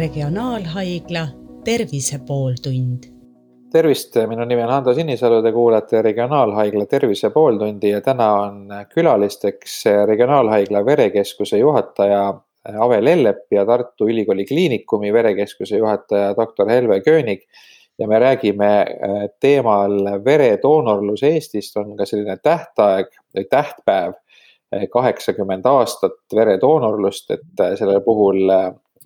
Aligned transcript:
Regionaalhaigla 0.00 1.28
Tervise 1.64 2.18
pooltund. 2.26 3.04
tervist, 3.72 4.16
minu 4.26 4.44
nimi 4.48 4.62
on 4.62 4.70
Hando 4.72 4.94
Sinisalu, 4.94 5.42
te 5.42 5.52
kuulate 5.52 6.00
Regionaalhaigla 6.02 6.86
Tervise 6.86 7.30
pooltundi 7.30 7.90
ja 7.90 8.00
täna 8.00 8.30
on 8.32 8.72
külalisteks 8.94 9.84
Regionaalhaigla 10.06 10.84
verekeskuse 10.86 11.58
juhataja 11.58 12.22
Ave 12.78 13.04
Lellep 13.04 13.52
ja 13.52 13.66
Tartu 13.66 14.08
Ülikooli 14.08 14.46
Kliinikumi 14.48 15.12
verekeskuse 15.12 15.76
juhataja 15.76 16.32
doktor 16.36 16.72
Helve 16.72 17.00
Köönig 17.04 17.44
ja 17.98 18.08
me 18.08 18.18
räägime 18.18 18.72
teemal 19.40 20.00
veredoonorlus 20.24 21.22
Eestist, 21.22 21.76
on 21.76 21.96
ka 21.96 22.08
selline 22.08 22.40
tähtaeg 22.42 23.12
või 23.36 23.50
tähtpäev, 23.50 24.16
kaheksakümmend 24.92 25.66
aastat 25.66 26.22
veredoonorlust, 26.34 27.30
et 27.36 27.66
selle 27.76 28.00
puhul 28.00 28.48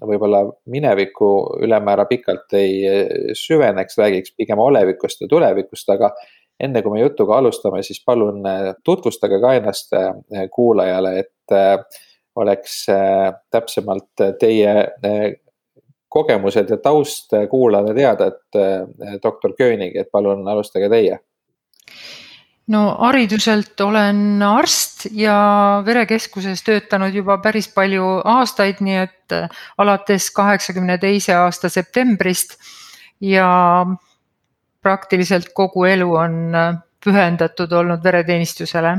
võib-olla 0.03 0.43
minevikku 0.71 1.29
ülemäära 1.63 2.07
pikalt 2.11 2.57
ei 2.59 2.81
süveneks, 3.39 3.99
räägiks 3.99 4.35
pigem 4.37 4.59
olevikust 4.59 5.23
ja 5.23 5.29
tulevikust, 5.31 5.89
aga 5.95 6.11
enne 6.61 6.83
kui 6.83 6.97
me 6.97 7.01
jutuga 7.03 7.39
alustame, 7.39 7.83
siis 7.83 8.03
palun 8.07 8.43
tutvustage 8.85 9.41
ka 9.43 9.55
ennast 9.59 9.95
kuulajale, 10.55 11.19
et 11.19 11.57
oleks 12.37 12.87
täpsemalt 13.51 14.25
teie 14.41 14.75
kogemused 16.09 16.71
ja 16.71 16.79
taust 16.83 17.35
kuulajale 17.51 17.95
teada, 17.95 18.31
et 18.31 19.23
doktor 19.23 19.55
Köönig, 19.59 19.97
et 19.97 20.11
palun 20.13 20.47
alustage 20.49 20.91
teie 20.91 21.19
no 22.67 22.83
hariduselt 22.99 23.81
olen 23.81 24.43
arst 24.43 25.07
ja 25.13 25.37
verekeskuses 25.87 26.63
töötanud 26.65 27.15
juba 27.15 27.39
päris 27.45 27.69
palju 27.75 28.07
aastaid, 28.25 28.81
nii 28.85 28.97
et 29.03 29.37
äh, 29.37 29.65
alates 29.79 30.31
kaheksakümne 30.35 30.99
teise 30.99 31.37
aasta 31.37 31.69
septembrist 31.69 32.57
ja 33.21 33.49
praktiliselt 34.83 35.53
kogu 35.55 35.85
elu 35.85 36.09
on 36.15 36.39
äh, 36.55 36.79
pühendatud 37.05 37.73
olnud 37.73 38.05
vereteenistusele. 38.05 38.99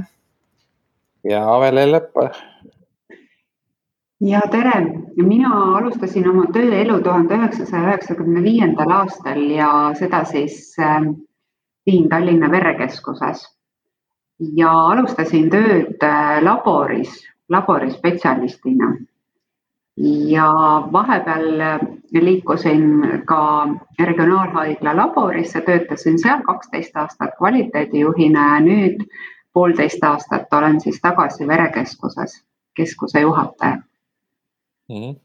ja 1.24 1.42
Avele 1.56 1.92
Lepp. 1.92 2.16
ja 4.22 4.42
tere, 4.52 4.78
mina 5.18 5.50
alustasin 5.78 6.30
oma 6.30 6.46
tööelu 6.54 7.02
tuhande 7.02 7.34
üheksasaja 7.34 7.90
üheksakümne 7.90 8.44
viiendal 8.44 8.94
aastal 9.02 9.42
ja 9.50 9.72
seda 9.98 10.24
siis 10.26 10.76
äh, 10.80 11.02
siin 11.90 12.10
Tallinna 12.10 12.52
Verekeskuses 12.52 13.55
ja 14.40 14.72
alustasin 14.72 15.50
tööd 15.50 16.04
äh, 16.04 16.44
laboris, 16.44 17.22
laborispetsialistina. 17.50 18.96
ja 20.30 20.48
vahepeal 20.92 21.62
äh, 21.62 21.80
liikusin 22.12 23.24
ka 23.26 23.68
regionaalhaigla 24.00 24.96
laborisse, 24.96 25.62
töötasin 25.62 26.20
seal 26.20 26.44
kaksteist 26.44 26.98
aastat 26.98 27.38
kvaliteedijuhina 27.38 28.48
ja 28.56 28.60
nüüd 28.60 29.06
poolteist 29.54 30.04
aastat 30.04 30.54
olen 30.54 30.82
siis 30.82 31.00
tagasi 31.02 31.48
verekeskuses, 31.48 32.44
keskuse 32.76 33.22
juhataja 33.22 33.76
mm. 33.76 34.96
-hmm 34.96 35.25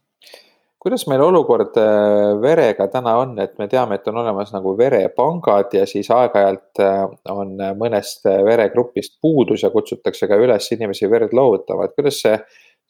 kuidas 0.80 1.04
meil 1.10 1.20
olukord 1.20 1.76
äh, 1.76 2.40
verega 2.40 2.86
täna 2.88 3.18
on, 3.20 3.34
et 3.42 3.58
me 3.60 3.68
teame, 3.68 3.98
et 3.98 4.08
on 4.08 4.22
olemas 4.22 4.52
nagu 4.54 4.72
verepangad 4.78 5.76
ja 5.76 5.84
siis 5.88 6.08
aeg-ajalt 6.14 6.80
äh, 6.80 7.02
on 7.34 7.52
mõnest 7.78 8.24
äh, 8.30 8.40
veregrupist 8.46 9.18
puudus 9.20 9.66
ja 9.66 9.70
kutsutakse 9.74 10.28
ka 10.30 10.40
üles 10.40 10.70
inimesi 10.72 11.10
verd 11.12 11.36
loovutama, 11.36 11.84
et 11.84 11.96
kuidas 11.98 12.22
see 12.24 12.38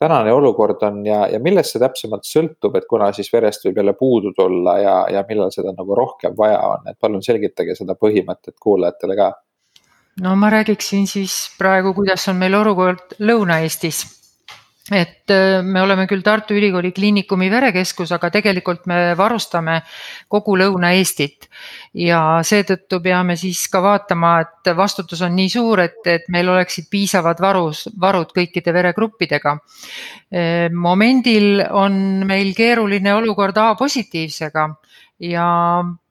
tänane 0.00 0.32
olukord 0.32 0.82
on 0.86 1.02
ja, 1.06 1.24
ja 1.28 1.40
millest 1.42 1.74
see 1.74 1.82
täpsemalt 1.82 2.24
sõltub, 2.28 2.78
et 2.78 2.86
kuna 2.88 3.10
siis 3.16 3.28
verest 3.32 3.66
võib 3.66 3.82
jälle 3.82 3.96
puudu 3.98 4.32
tulla 4.38 4.78
ja, 4.80 4.94
ja 5.12 5.24
millal 5.28 5.50
seda 5.52 5.74
nagu 5.74 5.98
rohkem 5.98 6.38
vaja 6.38 6.62
on, 6.70 6.86
et 6.88 6.98
palun 7.00 7.26
selgitage 7.26 7.74
seda 7.76 7.98
põhimõtet 7.98 8.54
kuulajatele 8.62 9.18
ka. 9.18 9.32
no 10.22 10.38
ma 10.38 10.54
räägiksin 10.54 11.10
siis 11.10 11.42
praegu, 11.58 11.92
kuidas 11.98 12.28
on 12.30 12.38
meil 12.38 12.54
olukord 12.62 13.18
Lõuna-Eestis 13.18 14.19
et 14.90 15.30
äh, 15.30 15.62
me 15.62 15.82
oleme 15.82 16.06
küll 16.10 16.22
Tartu 16.26 16.54
Ülikooli 16.58 16.92
Kliinikumi 16.92 17.50
verekeskus, 17.50 18.10
aga 18.16 18.30
tegelikult 18.34 18.88
me 18.90 19.14
varustame 19.18 19.80
kogu 20.28 20.56
Lõuna-Eestit. 20.58 21.48
ja 21.94 22.40
seetõttu 22.46 23.00
peame 23.02 23.36
siis 23.36 23.64
ka 23.68 23.82
vaatama, 23.82 24.34
et 24.44 24.70
vastutus 24.76 25.22
on 25.26 25.34
nii 25.34 25.48
suur, 25.50 25.80
et, 25.80 26.02
et 26.06 26.28
meil 26.28 26.48
oleksid 26.48 26.86
piisavad 26.90 27.40
varus, 27.42 27.88
varud 28.00 28.30
kõikide 28.36 28.74
veregruppidega. 28.74 29.56
Äh, 30.30 30.68
momendil 30.70 31.64
on 31.70 32.26
meil 32.26 32.54
keeruline 32.54 33.14
olukord 33.14 33.56
A-positiivsega 33.58 34.68
ja 35.30 35.48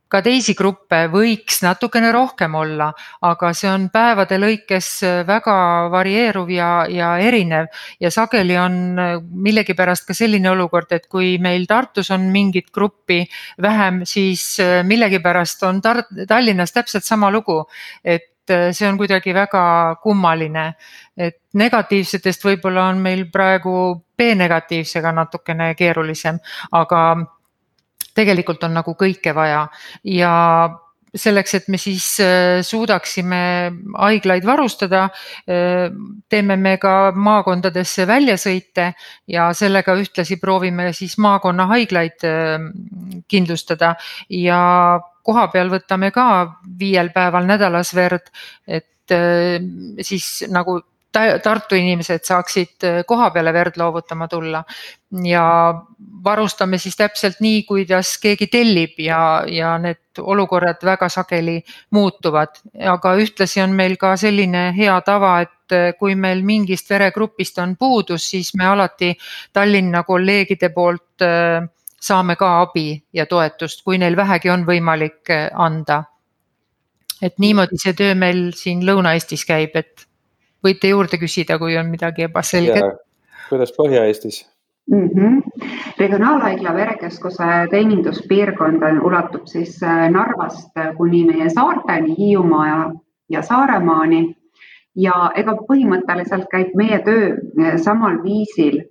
ka 0.09 0.21
teisi 0.25 0.55
gruppe 0.57 1.03
võiks 1.11 1.61
natukene 1.63 2.11
rohkem 2.13 2.55
olla, 2.57 2.89
aga 3.25 3.51
see 3.57 3.69
on 3.71 3.87
päevade 3.93 4.39
lõikes 4.41 4.89
väga 5.27 5.55
varieeruv 5.93 6.49
ja, 6.53 6.71
ja 6.89 7.11
erinev. 7.21 7.69
Ja 8.01 8.11
sageli 8.13 8.57
on 8.59 8.97
millegipärast 9.45 10.07
ka 10.07 10.17
selline 10.17 10.49
olukord, 10.51 10.91
et 10.97 11.07
kui 11.11 11.37
meil 11.41 11.67
Tartus 11.69 12.09
on 12.15 12.29
mingit 12.33 12.71
gruppi 12.73 13.21
vähem, 13.61 14.03
siis 14.09 14.57
millegipärast 14.59 15.63
on 15.69 15.81
Tar-, 15.85 16.05
Tallinnas 16.27 16.73
täpselt 16.73 17.05
sama 17.05 17.29
lugu, 17.31 17.61
et 18.03 18.25
see 18.49 18.87
on 18.89 18.97
kuidagi 18.97 19.33
väga 19.33 19.63
kummaline, 20.01 20.71
et 21.17 21.37
negatiivsetest 21.53 22.45
võib-olla 22.45 22.87
on 22.89 23.01
meil 23.03 23.27
praegu 23.29 23.73
B-negatiivsega 24.17 25.11
natukene 25.15 25.73
keerulisem, 25.77 26.39
aga 26.75 27.03
tegelikult 28.19 28.67
on 28.67 28.77
nagu 28.79 28.95
kõike 28.99 29.33
vaja. 29.35 29.65
Ja 30.03 30.35
selleks, 31.15 31.55
et 31.57 31.67
me 31.71 31.77
siis 31.81 32.05
äh, 32.21 32.59
suudaksime 32.65 33.41
haiglaid 33.97 34.45
varustada, 34.45 35.07
äh, 35.49 35.87
teeme 36.29 36.57
me 36.59 36.75
ka 36.81 37.11
maakondadesse 37.15 38.05
väljasõite 38.09 38.91
ja 39.29 39.49
sellega 39.57 39.95
ühtlasi 39.97 40.39
proovime 40.41 40.91
siis 40.93 41.17
maakonnahaiglaid 41.21 42.27
äh, 42.29 42.69
kindlustada. 43.27 43.95
Ja 44.29 44.61
kohapeal 45.25 45.71
võtame 45.73 46.11
ka 46.13 46.27
viiel 46.79 47.11
päeval 47.13 47.49
nädalas 47.49 47.93
verd, 47.97 48.31
et 48.67 48.85
siis 50.05 50.25
nagu 50.53 50.75
Tartu 51.11 51.73
inimesed 51.73 52.21
saaksid 52.21 52.85
äh, 52.85 52.97
koha 53.07 53.31
peale 53.33 53.53
verd 53.53 53.77
loovutama 53.81 54.27
tulla. 54.27 54.63
ja 55.25 55.73
varustame 56.23 56.77
siis 56.77 56.95
täpselt 56.95 57.39
nii, 57.41 57.63
kuidas 57.63 58.11
keegi 58.21 58.47
tellib 58.47 58.99
ja, 59.01 59.43
ja 59.47 59.77
need 59.81 60.21
olukorrad 60.21 60.83
väga 60.85 61.07
sageli 61.09 61.63
muutuvad, 61.89 62.59
aga 62.93 63.13
ühtlasi 63.17 63.63
on 63.63 63.73
meil 63.73 63.97
ka 63.97 64.13
selline 64.17 64.67
hea 64.77 64.99
tava, 65.01 65.39
et 65.41 65.73
äh, 65.73 65.93
kui 65.97 66.13
meil 66.15 66.43
mingist 66.45 66.89
veregrupist 66.89 67.57
on 67.57 67.73
puudus, 67.79 68.29
siis 68.29 68.53
me 68.53 68.67
alati 68.69 69.15
Tallinna 69.53 70.03
kolleegide 70.03 70.69
poolt 70.69 71.25
äh, 71.25 71.65
saame 71.99 72.35
ka 72.35 72.51
abi 72.61 73.01
ja 73.13 73.25
toetust, 73.25 73.81
kui 73.83 73.97
neil 73.97 74.15
vähegi 74.15 74.53
on 74.53 74.67
võimalik 74.67 75.33
anda. 75.53 76.03
et 77.21 77.33
niimoodi 77.39 77.81
see 77.81 77.93
töö 77.93 78.13
meil 78.15 78.53
siin 78.55 78.85
Lõuna-Eestis 78.85 79.41
käib, 79.43 79.73
et 79.75 80.08
võite 80.63 80.91
juurde 80.91 81.19
küsida, 81.21 81.59
kui 81.59 81.77
on 81.77 81.89
midagi 81.91 82.27
ebaselget. 82.27 83.03
kuidas 83.49 83.73
Põhja-Eestis? 83.77 84.45
Mm 84.89 85.09
-hmm. 85.13 85.41
regionaalhaigla 85.99 86.73
verekeskuse 86.73 87.45
teeninduspiirkond 87.69 88.81
ulatub 89.03 89.45
siis 89.45 89.83
äh, 89.83 90.09
Narvast 90.09 90.71
kuni 90.97 91.25
meie 91.25 91.49
saarteni, 91.49 92.15
Hiiumaa 92.17 92.67
ja, 92.67 92.91
ja 93.29 93.41
Saaremaani. 93.41 94.35
ja 94.95 95.31
ega 95.35 95.53
põhimõtteliselt 95.53 96.47
käib 96.51 96.73
meie 96.75 96.99
töö 96.99 97.37
äh, 97.61 97.77
samal 97.77 98.23
viisil, 98.23 98.81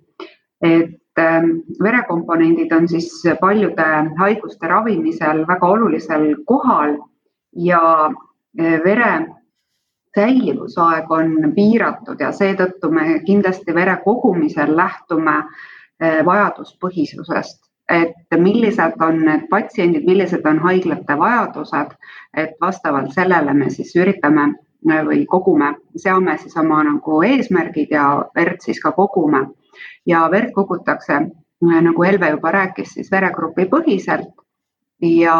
et 0.61 1.19
ähm, 1.19 1.49
verekomponendid 1.83 2.71
on 2.71 2.87
siis 2.87 3.23
paljude 3.41 3.87
haiguste 4.17 4.67
ravimisel 4.67 5.47
väga 5.47 5.67
olulisel 5.67 6.35
kohal 6.45 6.97
ja 7.55 8.09
äh, 8.59 8.83
vere 8.83 9.38
säilivusaeg 10.15 11.11
on 11.11 11.51
piiratud 11.55 12.19
ja 12.19 12.31
seetõttu 12.31 12.91
me 12.91 13.19
kindlasti 13.25 13.73
vere 13.75 13.97
kogumisel 14.03 14.75
lähtume 14.77 15.35
eh, 16.01 16.25
vajaduspõhisusest, 16.25 17.61
et 17.89 18.37
millised 18.37 19.01
on 19.05 19.21
need 19.25 19.47
patsiendid, 19.49 20.05
millised 20.05 20.45
on 20.45 20.59
haiglate 20.65 21.17
vajadused, 21.17 21.93
et 22.37 22.57
vastavalt 22.61 23.13
sellele 23.13 23.53
me 23.53 23.69
siis 23.69 23.93
üritame 23.95 24.49
eh, 24.49 25.03
või 25.05 25.23
kogume, 25.29 25.75
seame 25.95 26.37
siis 26.41 26.57
oma 26.57 26.81
nagu 26.89 27.21
eesmärgid 27.29 27.93
ja 27.93 28.09
verd 28.35 28.65
siis 28.65 28.81
ka 28.81 28.91
kogume. 28.97 29.45
Ja 30.05 30.25
verd 30.31 30.51
kogutakse, 30.57 31.21
eh, 31.21 31.79
nagu 31.85 32.03
Helve 32.03 32.33
juba 32.33 32.51
rääkis, 32.51 32.97
siis 32.97 33.11
veregrupi 33.11 33.69
põhiselt. 33.69 34.33
Ja, 34.99 35.37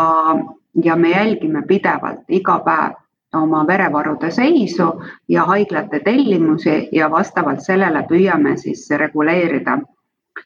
ja 0.83 0.95
me 0.95 1.09
jälgime 1.09 1.65
pidevalt 1.67 2.29
iga 2.31 2.61
päev 2.63 2.93
oma 3.33 3.67
verevarude 3.67 4.31
seisu 4.31 4.87
ja 5.29 5.45
haiglate 5.45 5.99
tellimusi 5.99 6.89
ja 6.91 7.11
vastavalt 7.11 7.61
sellele 7.61 8.03
püüame 8.09 8.57
siis 8.57 8.87
reguleerida 8.97 9.77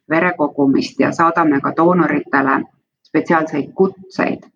vere 0.09 0.33
kogumist 0.37 0.99
ja 0.99 1.11
saadame 1.11 1.61
ka 1.61 1.73
doonoritele 1.77 2.61
spetsiaalseid 3.07 3.71
kutseid. 3.75 4.49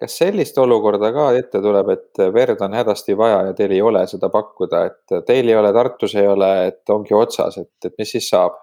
kas 0.00 0.18
sellist 0.18 0.58
olukorda 0.58 1.12
ka 1.12 1.32
ette 1.36 1.60
tuleb, 1.60 1.88
et 1.92 2.20
verd 2.32 2.60
on 2.64 2.74
hädasti 2.74 3.16
vaja 3.16 3.42
ja 3.46 3.52
teil 3.52 3.74
ei 3.76 3.82
ole 3.82 4.06
seda 4.06 4.30
pakkuda, 4.32 4.84
et 4.86 5.24
teil 5.26 5.48
ei 5.48 5.56
ole, 5.56 5.72
Tartus 5.72 6.14
ei 6.14 6.26
ole, 6.26 6.48
et 6.66 6.88
ongi 6.88 7.14
otsas, 7.14 7.58
et, 7.58 7.72
et 7.84 7.94
mis 7.98 8.12
siis 8.16 8.28
saab? 8.28 8.56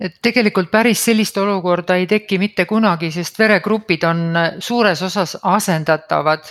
et 0.00 0.16
tegelikult 0.22 0.70
päris 0.72 1.04
sellist 1.04 1.36
olukorda 1.38 1.96
ei 2.00 2.06
teki 2.06 2.38
mitte 2.38 2.64
kunagi, 2.66 3.10
sest 3.14 3.38
veregrupid 3.38 4.02
on 4.08 4.24
suures 4.58 5.02
osas 5.02 5.36
asendatavad 5.42 6.48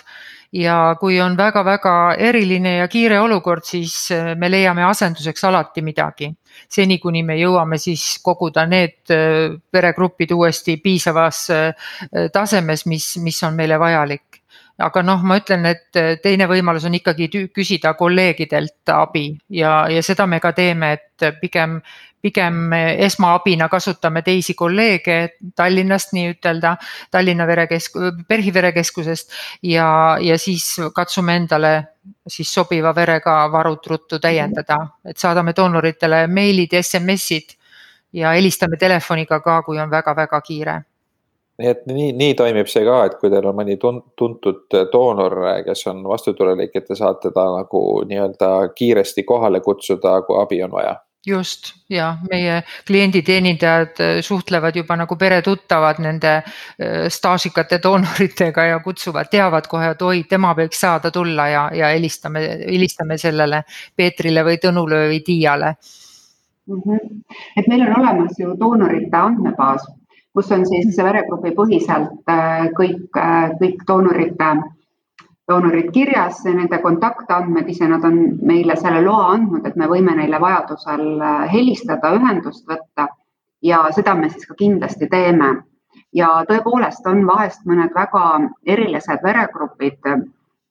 ja 0.53 0.95
kui 0.99 1.17
on 1.21 1.37
väga-väga 1.37 1.95
eriline 2.21 2.77
ja 2.77 2.87
kiire 2.91 3.19
olukord, 3.21 3.65
siis 3.65 3.95
äh, 4.13 4.33
me 4.37 4.49
leiame 4.51 4.85
asenduseks 4.85 5.43
alati 5.49 5.81
midagi. 5.81 6.33
seni, 6.69 6.99
kuni 7.01 7.23
me 7.25 7.33
jõuame 7.39 7.79
siis 7.81 8.19
koguda 8.23 8.65
need 8.69 9.09
äh, 9.11 9.55
veregrupid 9.73 10.31
uuesti 10.31 10.77
piisavas 10.77 11.49
äh, 11.49 11.89
tasemes, 12.33 12.85
mis, 12.85 13.17
mis 13.17 13.43
on 13.43 13.55
meile 13.57 13.79
vajalik 13.79 14.32
aga 14.83 15.03
noh, 15.05 15.21
ma 15.25 15.37
ütlen, 15.39 15.65
et 15.69 15.99
teine 16.23 16.47
võimalus 16.49 16.85
on 16.87 16.97
ikkagi 16.97 17.29
küsida 17.53 17.93
kolleegidelt 17.99 18.89
abi 18.93 19.29
ja, 19.49 19.83
ja 19.91 20.03
seda 20.05 20.27
me 20.29 20.39
ka 20.43 20.51
teeme, 20.55 20.93
et 20.97 21.25
pigem, 21.41 21.79
pigem 22.21 22.73
esmaabina 22.75 23.69
kasutame 23.71 24.23
teisi 24.25 24.55
kolleege 24.59 25.17
Tallinnast 25.55 26.13
nii-ütelda, 26.15 26.75
Tallinna 27.11 27.47
verekesk-, 27.49 27.99
PERH-i 28.27 28.53
verekeskusest 28.53 29.33
ja, 29.69 29.87
ja 30.21 30.37
siis 30.37 30.75
katsume 30.95 31.35
endale 31.41 31.73
siis 32.27 32.53
sobiva 32.53 32.93
verega 32.95 33.41
varud 33.51 33.85
ruttu 33.87 34.19
täiendada, 34.19 34.79
et 35.07 35.17
saadame 35.17 35.53
doonoritele 35.55 36.25
meilid, 36.27 36.75
SMS-id 36.81 37.55
ja 38.19 38.33
helistame 38.35 38.77
telefoniga 38.77 39.39
ka, 39.39 39.61
kui 39.63 39.79
on 39.79 39.91
väga-väga 39.91 40.41
kiire 40.43 40.81
nii 41.61 41.69
et 41.69 41.85
nii, 41.85 42.11
nii 42.17 42.33
toimib 42.39 42.69
see 42.71 42.83
ka, 42.85 42.99
et 43.05 43.15
kui 43.21 43.29
teil 43.29 43.45
on 43.45 43.57
mõni 43.57 43.77
tuntud 43.77 44.77
doonor, 44.93 45.37
kes 45.67 45.87
on 45.91 46.03
vastutulelik, 46.09 46.75
et 46.75 46.87
te 46.89 46.97
saate 46.97 47.31
ta 47.35 47.47
nagu 47.53 47.81
nii-öelda 48.09 48.51
kiiresti 48.75 49.25
kohale 49.27 49.61
kutsuda, 49.61 50.21
kui 50.27 50.39
abi 50.41 50.63
on 50.65 50.73
vaja 50.73 50.97
just 51.27 51.73
ja 51.89 52.17
meie 52.31 52.63
klienditeenindajad 52.87 53.99
äh, 53.99 54.21
suhtlevad 54.21 54.75
juba 54.75 54.95
nagu 54.99 55.15
peretuttavad 55.15 56.01
nende 56.03 56.33
äh, 56.35 57.07
staažikate 57.07 57.79
doonoritega 57.83 58.65
ja 58.65 58.79
kutsuvad, 58.83 59.29
teavad 59.31 59.67
kohe, 59.71 59.93
et 59.95 60.01
oi, 60.01 60.23
tema 60.29 60.53
võiks 60.57 60.83
saada 60.83 61.11
tulla 61.11 61.47
ja, 61.47 61.63
ja 61.73 61.91
helistame, 61.95 62.43
helistame 62.65 63.17
sellele 63.17 63.63
Peetrile 63.95 64.43
või 64.43 64.59
Tõnule 64.63 65.05
või 65.13 65.21
Tiiale 65.23 65.75
mm. 66.67 66.81
-hmm. 66.81 67.23
et 67.57 67.71
meil 67.71 67.87
on 67.87 67.99
olemas 68.01 68.39
ju 68.39 68.55
doonorite 68.59 69.17
andmebaas, 69.17 69.87
kus 70.33 70.51
on 70.51 70.65
siis 70.65 70.97
veregrupi 70.97 71.51
põhiselt 71.57 72.31
äh, 72.31 72.69
kõik, 72.77 73.19
kõik 73.59 73.83
doonorite 73.87 74.53
doonorid 75.47 75.91
kirjas, 75.91 76.43
nende 76.47 76.79
kontaktandmed 76.81 77.67
ise, 77.69 77.87
nad 77.91 78.05
on 78.07 78.19
meile 78.47 78.77
selle 78.79 79.01
loa 79.03 79.33
andnud, 79.33 79.65
et 79.67 79.75
me 79.79 79.89
võime 79.91 80.15
neile 80.17 80.39
vajadusel 80.41 81.05
äh, 81.19 81.43
helistada, 81.51 82.13
ühendust 82.17 82.67
võtta 82.69 83.09
ja 83.63 83.83
seda 83.95 84.15
me 84.15 84.29
siis 84.31 84.47
ka 84.47 84.57
kindlasti 84.59 85.09
teeme. 85.11 85.55
ja 86.13 86.27
tõepoolest 86.49 87.05
on 87.09 87.23
vahest 87.25 87.63
mõned 87.65 87.93
väga 87.93 88.23
erilised 88.69 89.23
veregrupid, 89.23 89.99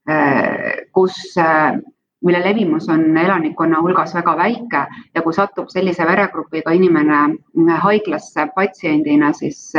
äh, 0.08 0.86
kus, 0.92 1.18
äh, 1.38 1.76
mille 2.22 2.40
levimus 2.44 2.88
on 2.88 3.16
elanikkonna 3.16 3.80
hulgas 3.82 4.14
väga 4.14 4.36
väike 4.36 4.82
ja 5.14 5.22
kui 5.22 5.32
satub 5.34 5.68
sellise 5.68 6.06
veregrupiga 6.06 6.70
inimene 6.70 7.76
haiglasse 7.82 8.46
patsiendina, 8.54 9.32
siis, 9.32 9.72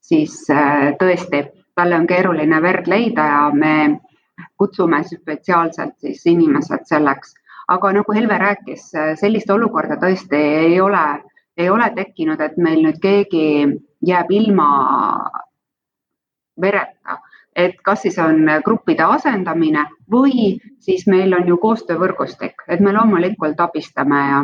siis 0.00 0.40
tõesti 1.00 1.44
talle 1.74 1.96
on 1.98 2.06
keeruline 2.06 2.60
verd 2.62 2.88
leida 2.90 3.26
ja 3.30 3.44
me 3.54 3.74
kutsume 4.58 5.02
spetsiaalselt 5.04 5.96
siis 6.00 6.26
inimesed 6.26 6.86
selleks. 6.90 7.34
aga 7.68 7.92
nagu 7.96 8.12
Helve 8.12 8.36
rääkis, 8.38 8.90
sellist 9.16 9.50
olukorda 9.50 9.96
tõesti 9.96 10.36
ei 10.36 10.80
ole, 10.80 11.22
ei 11.56 11.70
ole 11.70 11.86
tekkinud, 11.96 12.40
et 12.40 12.56
meil 12.60 12.82
nüüd 12.84 12.98
keegi 13.00 13.44
jääb 14.04 14.30
ilma 14.30 14.66
vereta, 16.60 17.18
et 17.56 17.78
kas 17.86 18.02
siis 18.02 18.18
on 18.18 18.42
gruppide 18.64 19.06
asendamine 19.06 19.86
või 20.10 20.56
siis 20.82 21.06
meil 21.06 21.34
on 21.36 21.48
ju 21.48 21.58
koostöövõrgustik, 21.62 22.66
et 22.68 22.80
me 22.80 22.92
loomulikult 22.92 23.60
abistame 23.60 24.20
ja 24.28 24.42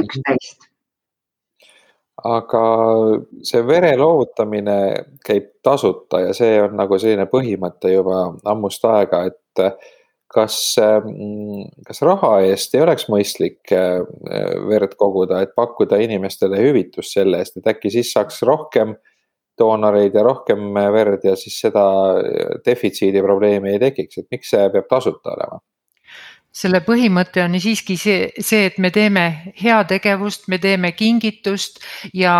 üksteist. 0.00 0.68
Aga 2.22 2.64
see 3.42 3.62
vere 3.66 3.94
loovutamine 3.98 4.76
käib 5.26 5.48
tasuta 5.64 6.20
ja 6.26 6.34
see 6.36 6.60
on 6.62 6.76
nagu 6.78 6.98
selline 6.98 7.26
põhimõte 7.30 7.94
juba 7.94 8.28
ammust 8.52 8.84
aega, 8.86 9.24
et 9.30 9.80
kas, 10.32 10.56
kas 11.86 12.02
raha 12.06 12.32
eest 12.48 12.74
ei 12.76 12.84
oleks 12.84 13.08
mõistlik 13.12 13.72
äh, 13.76 14.00
verd 14.68 14.96
koguda, 15.00 15.42
et 15.42 15.54
pakkuda 15.58 16.00
inimestele 16.02 16.60
hüvitust 16.60 17.16
selle 17.16 17.42
eest, 17.42 17.58
et 17.58 17.68
äkki 17.74 17.92
siis 17.92 18.12
saaks 18.14 18.42
rohkem 18.48 18.96
doonoreid 19.58 20.14
ja 20.14 20.22
rohkem 20.26 20.72
verd 20.94 21.24
ja 21.24 21.36
siis 21.36 21.58
seda 21.64 21.84
defitsiidi 22.66 23.22
probleemi 23.22 23.74
ei 23.74 23.82
tekiks, 23.82 24.22
et 24.22 24.30
miks 24.30 24.50
see 24.54 24.70
peab 24.72 24.88
tasuta 24.90 25.34
olema? 25.36 25.60
Selle 26.52 26.82
põhimõte 26.84 27.40
on 27.46 27.56
siiski 27.60 27.96
see, 27.96 28.28
see, 28.36 28.66
et 28.68 28.76
me 28.78 28.90
teeme 28.92 29.54
heategevust, 29.56 30.48
me 30.52 30.58
teeme 30.60 30.92
kingitust 30.92 31.80
ja 32.12 32.34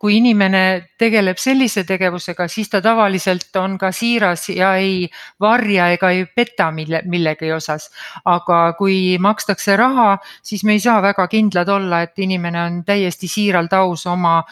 kui 0.00 0.16
inimene 0.20 0.62
tegeleb 1.00 1.38
sellise 1.40 1.82
tegevusega, 1.88 2.46
siis 2.48 2.70
ta 2.70 2.80
tavaliselt 2.84 3.56
on 3.58 3.76
ka 3.80 3.90
siiras 3.92 4.46
ja 4.54 4.74
ei 4.78 5.08
varja 5.40 5.90
ega 5.96 6.12
ei 6.14 6.24
peta 6.36 6.70
mille, 6.72 7.02
millegi 7.10 7.50
osas. 7.52 7.90
aga 8.24 8.60
kui 8.78 9.18
makstakse 9.18 9.76
raha, 9.76 10.18
siis 10.42 10.64
me 10.64 10.78
ei 10.78 10.80
saa 10.80 11.00
väga 11.02 11.26
kindlad 11.28 11.68
olla, 11.68 12.02
et 12.06 12.18
inimene 12.18 12.62
on 12.62 12.80
täiesti 12.84 13.28
siiralt 13.28 13.72
aus 13.72 14.06
oma 14.06 14.42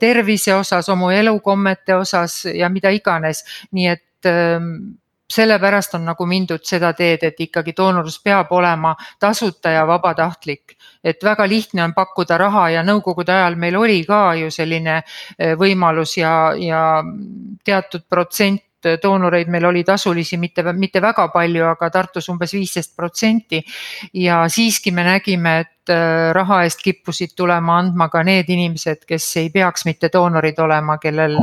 tervise 0.00 0.54
osas, 0.54 0.88
oma 0.92 1.12
elukommete 1.14 1.94
osas 1.96 2.44
ja 2.52 2.68
mida 2.68 2.92
iganes, 2.92 3.44
nii 3.72 3.88
et 3.94 4.30
sellepärast 5.32 5.94
on 5.94 6.04
nagu 6.06 6.26
mindud 6.26 6.62
seda 6.64 6.92
teed, 6.94 7.24
et 7.26 7.40
ikkagi 7.40 7.74
doonorlus 7.76 8.20
peab 8.24 8.52
olema 8.54 8.94
tasuta 9.20 9.70
ja 9.74 9.86
vabatahtlik. 9.86 10.76
et 11.04 11.24
väga 11.24 11.48
lihtne 11.48 11.84
on 11.84 11.94
pakkuda 11.94 12.38
raha 12.38 12.68
ja 12.70 12.82
nõukogude 12.82 13.32
ajal 13.32 13.56
meil 13.56 13.76
oli 13.76 14.04
ka 14.04 14.34
ju 14.34 14.50
selline 14.50 15.02
eh, 15.38 15.54
võimalus 15.54 16.16
ja, 16.18 16.52
ja 16.58 17.02
teatud 17.64 18.06
protsent 18.08 18.62
doonoreid 19.02 19.48
meil 19.48 19.64
oli 19.64 19.84
tasulisi 19.84 20.36
mitte, 20.36 20.62
mitte 20.72 21.00
väga 21.02 21.28
palju, 21.28 21.64
aga 21.66 21.90
Tartus 21.90 22.28
umbes 22.28 22.52
viisteist 22.54 22.96
protsenti. 22.96 23.62
ja 24.14 24.44
siiski 24.48 24.90
me 24.90 25.04
nägime, 25.04 25.58
et 25.60 25.90
eh, 25.90 26.32
raha 26.32 26.62
eest 26.62 26.82
kippusid 26.82 27.34
tulema 27.36 27.78
andma 27.78 28.08
ka 28.08 28.22
need 28.22 28.48
inimesed, 28.48 29.04
kes 29.06 29.36
ei 29.36 29.50
peaks 29.50 29.84
mitte 29.84 30.10
doonorid 30.12 30.58
olema, 30.58 30.98
kellel 30.98 31.38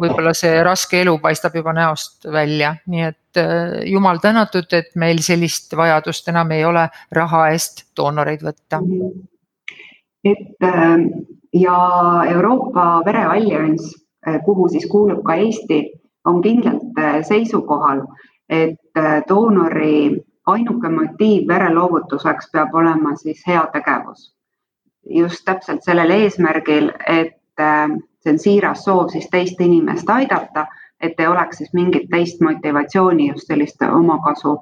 võib-olla 0.00 0.32
see 0.36 0.60
raske 0.64 1.00
elu 1.02 1.16
paistab 1.22 1.56
juba 1.58 1.72
näost 1.76 2.26
välja, 2.32 2.74
nii 2.90 3.04
et 3.06 3.40
äh, 3.40 3.76
jumal 3.90 4.20
tänatud, 4.22 4.68
et 4.76 4.94
meil 5.00 5.20
sellist 5.24 5.74
vajadust 5.76 6.28
enam 6.32 6.50
ei 6.56 6.64
ole 6.64 6.86
raha 7.16 7.46
eest 7.54 7.84
doonoreid 7.96 8.44
võtta. 8.46 8.80
et 10.24 10.66
ähm, 10.66 11.06
ja 11.52 11.76
Euroopa 12.30 13.02
Vereallianss, 13.06 13.94
äh, 14.26 14.40
kuhu 14.44 14.68
siis 14.68 14.86
kuulub 14.90 15.22
ka 15.24 15.34
Eesti, 15.34 15.84
on 16.24 16.42
kindlalt 16.42 16.98
äh, 16.98 17.20
seisukohal, 17.26 18.04
et 18.50 18.98
doonori 19.28 20.18
ainuke 20.50 20.88
motiiv 20.90 21.46
vereloovutuseks 21.48 22.48
peab 22.52 22.74
olema 22.74 23.14
siis 23.16 23.44
heategevus. 23.46 24.34
just 25.06 25.44
täpselt 25.44 25.84
sellel 25.86 26.10
eesmärgil, 26.10 26.90
et 27.06 27.62
see 28.20 28.32
on 28.32 28.38
siiras 28.38 28.84
soov 28.84 29.08
siis 29.08 29.28
teist 29.30 29.60
inimest 29.60 30.10
aidata, 30.10 30.66
et 31.00 31.20
ei 31.20 31.26
oleks 31.26 31.56
siis 31.56 31.72
mingit 31.72 32.08
teist 32.10 32.40
motivatsiooni, 32.40 33.28
just 33.28 33.46
sellist 33.46 33.82
omakasu 33.82 34.58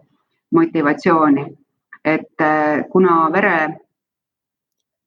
motivatsiooni. 0.54 1.46
et 2.04 2.40
äh, 2.40 2.84
kuna 2.90 3.32
vere, 3.32 3.68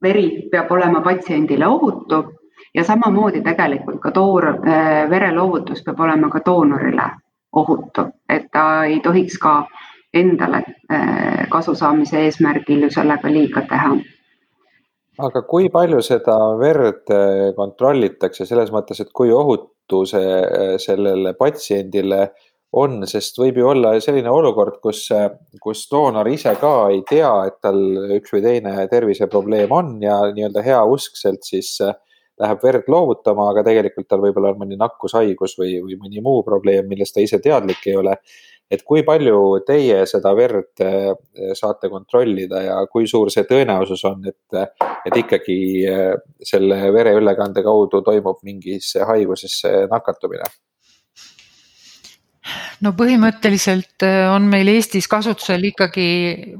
veri 0.03 0.49
peab 0.51 0.71
olema 0.71 1.01
patsiendile 1.01 1.67
ohutu 1.67 2.33
ja 2.73 2.83
samamoodi 2.83 3.41
tegelikult 3.41 3.99
ka 4.01 4.11
toor, 4.11 4.45
äh, 4.45 5.09
vereloovutus 5.09 5.83
peab 5.83 5.99
olema 5.99 6.29
ka 6.29 6.41
doonorile 6.45 7.09
ohutu, 7.53 8.05
et 8.29 8.51
ta 8.51 8.83
ei 8.83 8.99
tohiks 8.99 9.37
ka 9.37 9.67
endale 10.13 10.63
äh, 10.91 11.47
kasu 11.49 11.75
saamise 11.75 12.19
eesmärgil 12.19 12.83
ju 12.83 12.89
sellega 12.91 13.31
liiga 13.31 13.61
teha 13.61 13.95
aga 15.19 15.43
kui 15.47 15.67
palju 15.73 15.99
seda 16.05 16.37
verd 16.59 17.11
äh, 17.11 17.51
kontrollitakse 17.57 18.47
selles 18.47 18.71
mõttes, 18.71 19.01
et 19.03 19.11
kui 19.15 19.31
ohutu 19.35 20.05
see 20.07 20.37
äh, 20.39 20.77
sellele 20.79 21.33
patsiendile 21.39 22.29
on, 22.79 23.01
sest 23.09 23.35
võib 23.41 23.59
ju 23.59 23.67
olla 23.73 23.97
selline 23.99 24.31
olukord, 24.31 24.79
kus, 24.83 25.03
äh, 25.15 25.27
kus 25.59 25.83
doonor 25.91 26.29
ise 26.31 26.53
ka 26.61 26.75
ei 26.93 27.01
tea, 27.09 27.31
et 27.49 27.59
tal 27.63 27.81
üks 28.19 28.31
või 28.31 28.45
teine 28.45 28.77
terviseprobleem 28.91 29.75
on 29.75 29.97
ja 30.03 30.21
nii-öelda 30.31 30.63
heauskselt 30.63 31.43
siis 31.43 31.75
läheb 32.41 32.63
verd 32.63 32.87
loovutama, 32.89 33.49
aga 33.51 33.65
tegelikult 33.67 34.07
tal 34.09 34.23
võib-olla 34.23 34.53
on 34.53 34.63
mõni 34.63 34.79
nakkushaigus 34.79 35.57
või, 35.59 35.75
või 35.83 35.99
mõni 35.99 36.23
muu 36.23 36.41
probleem, 36.47 36.87
millest 36.89 37.13
ta 37.17 37.23
ise 37.23 37.41
teadlik 37.43 37.83
ei 37.85 37.99
ole. 37.99 38.15
Et 38.71 38.83
kui 38.87 39.03
palju 39.07 39.37
teie 39.67 40.01
seda 40.09 40.33
verd 40.37 40.83
äh, 40.85 41.11
saate 41.57 41.89
kontrollida 41.91 42.63
ja 42.63 42.79
kui 42.91 43.07
suur 43.11 43.31
see 43.33 43.43
tõenäosus 43.49 44.03
on, 44.09 44.23
et, 44.31 44.59
et 45.05 45.21
ikkagi 45.23 45.61
äh, 45.91 46.11
selle 46.53 46.81
vereülekande 46.95 47.63
kaudu 47.67 48.03
toimub 48.05 48.39
mingisse 48.47 49.07
haigusesse 49.09 49.87
nakatumine? 49.91 50.49
No 52.81 52.91
põhimõtteliselt 52.97 54.03
äh, 54.05 54.25
on 54.31 54.47
meil 54.49 54.69
Eestis 54.71 55.07
kasutusel 55.09 55.67
ikkagi 55.69 56.05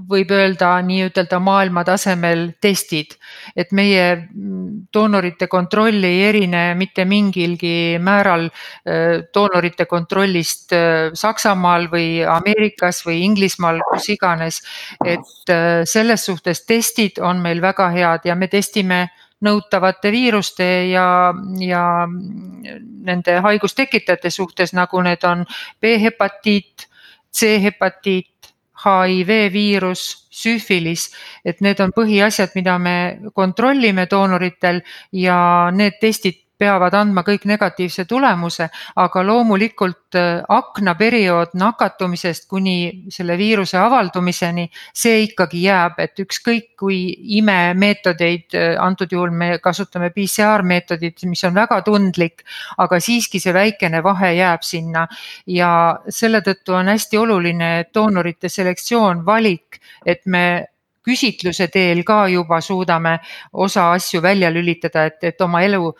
võib 0.09 0.31
öelda 0.35 0.73
nii-ütelda 0.85 1.39
maailma 1.41 1.83
tasemel 1.87 2.51
testid, 2.61 3.15
et 3.55 3.73
meie 3.75 4.03
mm, 4.15 4.91
doonorite 4.93 5.49
kontroll 5.51 6.03
ei 6.07 6.21
erine 6.27 6.63
mitte 6.77 7.05
mingilgi 7.09 7.97
määral 8.03 8.47
äh, 8.49 9.23
doonorite 9.33 9.87
kontrollist 9.89 10.75
äh, 10.77 11.09
Saksamaal 11.17 11.89
või 11.91 12.21
Ameerikas 12.25 13.01
või 13.07 13.23
Inglismaal, 13.25 13.81
kus 13.89 14.11
iganes. 14.13 14.61
et 15.05 15.51
selles 15.89 16.25
suhtes 16.25 16.63
testid 16.65 17.17
on 17.21 17.41
meil 17.41 17.61
väga 17.61 17.89
head 17.93 18.27
ja 18.29 18.35
me 18.35 18.47
testime 18.47 19.07
nõutavate 19.41 20.11
viiruste 20.13 20.67
ja, 20.91 21.33
ja 21.59 21.83
nende 22.07 23.39
haigustekitajate 23.45 24.29
suhtes, 24.29 24.73
nagu 24.77 25.01
need 25.01 25.23
on 25.27 25.45
B-hepatiit, 25.81 26.87
C-hepatiit, 27.31 28.27
HIV 28.81 29.29
viirus, 29.53 30.03
süfilis, 30.33 31.09
et 31.45 31.61
need 31.61 31.79
on 31.83 31.93
põhiasjad, 31.93 32.55
mida 32.55 32.77
me 32.81 32.95
kontrollime 33.33 34.07
doonoritel 34.09 34.81
ja 35.13 35.37
need 35.75 35.99
testid 36.01 36.39
peavad 36.61 36.93
andma 36.97 37.23
kõik 37.25 37.47
negatiivse 37.49 38.05
tulemuse, 38.09 38.67
aga 39.01 39.23
loomulikult 39.25 40.17
äh, 40.19 40.41
aknaperiood 40.49 41.55
nakatumisest 41.57 42.47
kuni 42.51 42.75
selle 43.13 43.37
viiruse 43.39 43.79
avaldumiseni, 43.81 44.67
see 44.93 45.25
ikkagi 45.25 45.63
jääb, 45.65 45.99
et 46.03 46.21
ükskõik 46.21 46.71
kui 46.79 46.99
imemeetodeid, 47.39 48.47
äh, 48.57 48.75
antud 48.81 49.11
juhul 49.13 49.33
me 49.33 49.55
kasutame 49.63 50.11
PCR 50.15 50.65
meetodit, 50.67 51.25
mis 51.29 51.43
on 51.49 51.57
väga 51.57 51.81
tundlik, 51.87 52.45
aga 52.81 52.99
siiski 53.01 53.41
see 53.41 53.53
väikene 53.55 54.03
vahe 54.05 54.33
jääb 54.37 54.65
sinna. 54.65 55.07
Ja 55.47 55.71
selle 56.09 56.43
tõttu 56.45 56.77
on 56.77 56.91
hästi 56.91 57.17
oluline 57.17 57.71
doonorite 57.93 58.49
selektsioon, 58.49 59.25
valik, 59.25 59.81
et 60.05 60.25
me 60.25 60.70
küsitluse 61.05 61.67
teel 61.73 62.03
ka 62.07 62.25
juba 62.31 62.61
suudame 62.61 63.17
osa 63.53 63.91
asju 63.95 64.21
välja 64.21 64.51
lülitada, 64.53 65.05
et, 65.09 65.23
et 65.23 65.41
oma 65.41 65.63
elu 65.65 65.93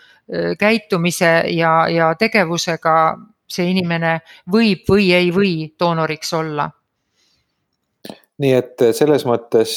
käitumise 0.59 1.31
ja, 1.51 1.87
ja 1.91 2.13
tegevusega 2.19 2.97
see 3.51 3.71
inimene 3.73 4.19
võib 4.51 4.85
või 4.87 5.11
ei 5.15 5.33
või 5.35 5.55
doonoriks 5.79 6.33
olla. 6.37 6.69
Nii 8.41 8.53
et 8.57 8.81
selles 8.97 9.21
mõttes 9.29 9.73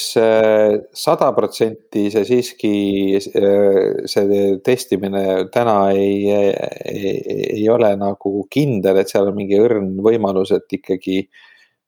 sada 0.96 1.26
protsenti 1.36 2.06
see 2.12 2.24
siiski, 2.24 2.76
see 3.20 4.38
testimine 4.64 5.24
täna 5.52 5.74
ei, 5.92 6.22
ei, 6.32 7.10
ei 7.58 7.66
ole 7.68 7.90
nagu 8.00 8.46
kindel, 8.48 9.02
et 9.02 9.12
seal 9.12 9.28
on 9.28 9.36
mingi 9.36 9.58
õrn 9.60 9.90
võimalus, 10.06 10.54
et 10.56 10.78
ikkagi 10.78 11.18
äh,, 11.26 11.42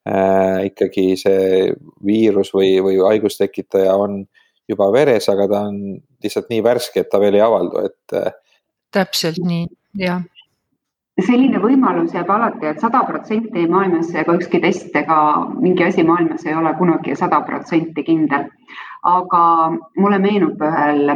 ikkagi 0.07 1.17
see 1.19 1.73
viirus 2.07 2.53
või, 2.55 2.77
või 2.85 3.01
haigustekitaja 3.03 3.97
on 3.99 4.21
juba 4.69 4.87
veres, 4.95 5.27
aga 5.33 5.49
ta 5.51 5.65
on 5.67 5.81
lihtsalt 6.23 6.51
nii 6.51 6.63
värske, 6.63 7.03
et 7.03 7.11
ta 7.11 7.19
veel 7.23 7.39
ei 7.39 7.43
avaldu, 7.43 7.83
et 7.89 8.17
täpselt 8.95 9.43
nii, 9.43 9.67
jah 9.99 10.23
selline 11.25 11.61
võimalus 11.61 12.13
jääb 12.13 12.29
alati 12.31 12.67
et, 12.67 12.77
et 12.77 12.83
sada 12.85 13.01
protsenti 13.09 13.65
maailmas 13.71 14.11
ega 14.13 14.35
ükski 14.37 14.61
test 14.61 14.97
ega 14.97 15.19
mingi 15.55 15.87
asi 15.87 16.05
maailmas 16.05 16.45
ei 16.45 16.55
ole 16.55 16.75
kunagi 16.77 17.17
sada 17.17 17.41
protsenti 17.47 18.05
kindel. 18.05 18.51
aga 19.07 19.43
mulle 19.97 20.19
meenub 20.19 20.61
ühel, 20.61 21.13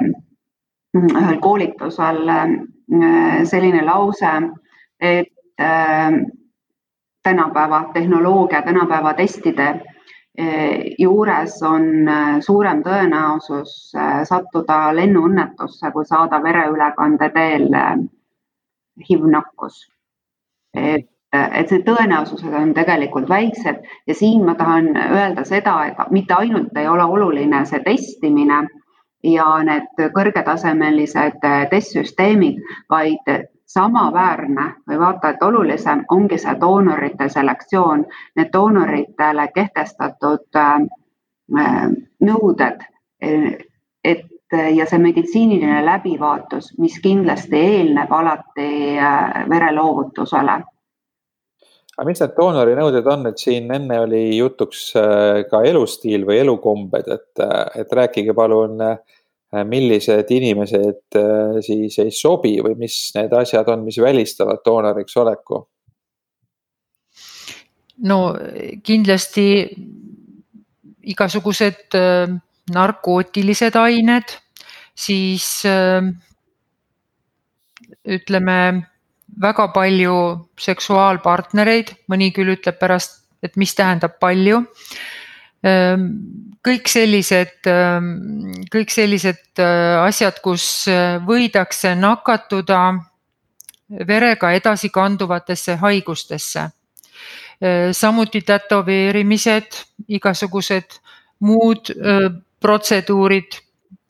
ühel 0.96 1.38
koolitusel 1.42 2.28
äh, 2.30 2.52
selline 3.44 3.82
lause, 3.84 4.30
et 5.00 5.32
äh, 5.60 6.20
tänapäeva 7.22 7.90
tehnoloogia, 7.94 8.62
tänapäeva 8.62 9.14
testide 9.14 9.80
Eh, 10.38 10.94
juures 10.98 11.62
on 11.62 12.08
eh, 12.08 12.36
suurem 12.40 12.84
tõenäosus 12.86 13.72
eh, 13.98 14.20
sattuda 14.24 14.92
lennuõnnetusse, 14.94 15.90
kui 15.92 16.06
saada 16.06 16.38
vereülekande 16.42 17.28
teel 17.34 17.66
HIV-nakkus. 19.08 19.88
et, 20.74 21.08
et 21.32 21.68
see 21.68 21.82
tõenäosused 21.82 22.54
on 22.54 22.70
tegelikult 22.74 23.28
väiksed 23.28 23.82
ja 24.06 24.14
siin 24.14 24.44
ma 24.46 24.54
tahan 24.54 24.94
öelda 24.96 25.44
seda, 25.44 25.74
et 25.90 25.98
mitte 26.14 26.34
ainult 26.34 26.78
ei 26.78 26.86
ole 26.88 27.04
oluline 27.04 27.64
see 27.66 27.82
testimine 27.82 28.60
ja 29.26 29.46
need 29.66 30.04
kõrgetasemelised 30.14 31.42
testsüsteemid, 31.74 32.62
vaid 32.90 33.34
samaväärne 33.72 34.74
või 34.88 34.98
vaata 34.98 35.30
et 35.30 35.42
olulisem 35.42 36.04
ongi 36.10 36.38
see 36.38 36.56
doonorite 36.60 37.28
selektsioon, 37.28 38.04
need 38.36 38.50
doonoritele 38.52 39.48
kehtestatud 39.54 40.58
äh, 40.58 40.74
äh, 41.58 41.86
nõuded, 42.20 42.82
et 43.20 44.26
ja 44.74 44.86
see 44.90 44.98
meditsiiniline 44.98 45.84
läbivaatus, 45.86 46.72
mis 46.82 46.96
kindlasti 47.02 47.56
eelneb 47.56 48.10
alati 48.12 48.98
äh, 48.98 49.44
vereloovutusele. 49.50 50.58
Aga 52.00 52.08
mis 52.08 52.22
need 52.22 52.34
doonori 52.34 52.74
nõuded 52.74 53.06
on, 53.12 53.28
et 53.28 53.38
siin 53.38 53.70
enne 53.74 54.00
oli 54.00 54.22
jutuks 54.38 54.86
ka 55.50 55.60
elustiil 55.68 56.24
või 56.26 56.38
elukombed, 56.40 57.10
et, 57.12 57.42
et 57.76 57.92
rääkige 57.92 58.34
palun 58.34 58.80
äh, 58.80 58.96
Äh, 58.96 59.19
millised 59.66 60.30
inimesed 60.30 61.18
äh, 61.18 61.58
siis 61.64 61.98
ei 61.98 62.12
sobi 62.14 62.54
või 62.62 62.76
mis 62.78 62.98
need 63.16 63.32
asjad 63.34 63.68
on, 63.72 63.82
mis 63.86 63.98
välistavad 63.98 64.62
doonoriks 64.66 65.16
oleku? 65.18 65.64
no 68.06 68.20
kindlasti 68.86 69.48
igasugused 71.10 71.98
äh, 71.98 72.30
narkootilised 72.70 73.74
ained, 73.80 74.36
siis 74.94 75.46
ütleme 78.06 78.58
väga 79.42 79.66
palju 79.74 80.14
seksuaalpartnereid, 80.60 81.90
mõni 82.12 82.30
küll 82.36 82.54
ütleb 82.54 82.78
pärast, 82.78 83.24
et 83.42 83.58
mis 83.58 83.74
tähendab 83.74 84.20
palju 84.22 84.62
kõik 86.66 86.90
sellised, 86.90 87.60
ehm, 87.68 88.10
kõik 88.72 88.92
sellised 88.92 89.62
äh, 89.62 90.00
asjad, 90.04 90.40
kus 90.44 90.64
äh, 90.90 91.16
võidakse 91.24 91.94
nakatuda 91.96 92.80
verega 94.06 94.52
edasikanduvatesse 94.58 95.78
haigustesse. 95.80 96.68
Ehm, 97.60 97.90
samuti 97.96 98.42
tätoveerimised, 98.46 99.80
igasugused 100.08 101.00
muud 101.40 101.88
protseduurid, 102.60 103.56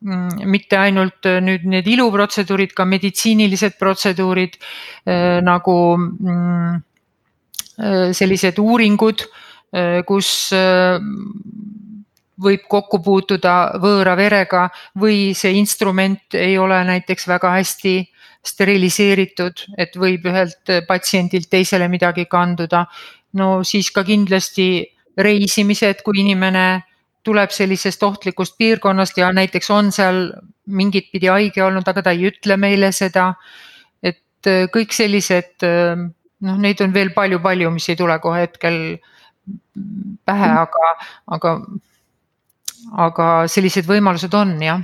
mm, 0.03 0.43
mitte 0.51 0.77
ainult 0.77 1.25
äh, 1.25 1.39
nüüd 1.43 1.63
need 1.71 1.87
iluprotseduurid, 1.87 2.75
ka 2.75 2.85
meditsiinilised 2.85 3.79
protseduurid 3.79 4.59
nagu 5.41 5.77
mm, 5.97 6.81
sellised 8.13 8.59
uuringud 8.61 9.23
Äh, 9.71 10.03
kus 10.03 10.51
äh, 10.51 10.99
võib 12.41 12.65
kokku 12.69 12.99
puutuda 13.03 13.55
võõra 13.81 14.15
verega 14.17 14.67
või 14.99 15.33
see 15.37 15.53
instrument 15.59 16.37
ei 16.37 16.57
ole 16.57 16.79
näiteks 16.87 17.27
väga 17.29 17.55
hästi 17.57 17.95
steriliseeritud, 18.45 19.65
et 19.77 19.97
võib 20.01 20.25
ühelt 20.25 20.71
patsiendilt 20.87 21.49
teisele 21.49 21.87
midagi 21.87 22.25
kanduda. 22.25 22.85
no 23.33 23.63
siis 23.63 23.91
ka 23.91 24.03
kindlasti 24.03 24.87
reisimised, 25.17 26.01
kui 26.03 26.19
inimene 26.19 26.83
tuleb 27.23 27.51
sellisest 27.53 28.03
ohtlikust 28.03 28.57
piirkonnast 28.57 29.17
ja 29.17 29.29
näiteks 29.31 29.69
on 29.69 29.91
seal 29.91 30.31
mingit 30.65 31.11
pidi 31.11 31.27
haige 31.27 31.63
olnud, 31.63 31.87
aga 31.87 32.01
ta 32.01 32.11
ei 32.11 32.25
ütle 32.31 32.57
meile 32.57 32.91
seda. 32.91 33.35
et 34.03 34.47
äh, 34.47 34.65
kõik 34.73 34.91
sellised 34.93 35.61
noh, 36.41 36.57
neid 36.57 36.81
on 36.81 36.93
veel 36.93 37.13
palju-palju, 37.15 37.71
mis 37.73 37.89
ei 37.89 37.99
tule 37.99 38.17
kohe 38.23 38.43
hetkel 38.45 38.79
pähe, 40.27 40.49
aga, 40.63 40.91
aga, 41.37 41.55
aga 42.91 43.27
sellised 43.47 43.87
võimalused 43.87 44.33
on 44.37 44.55
jah. 44.61 44.81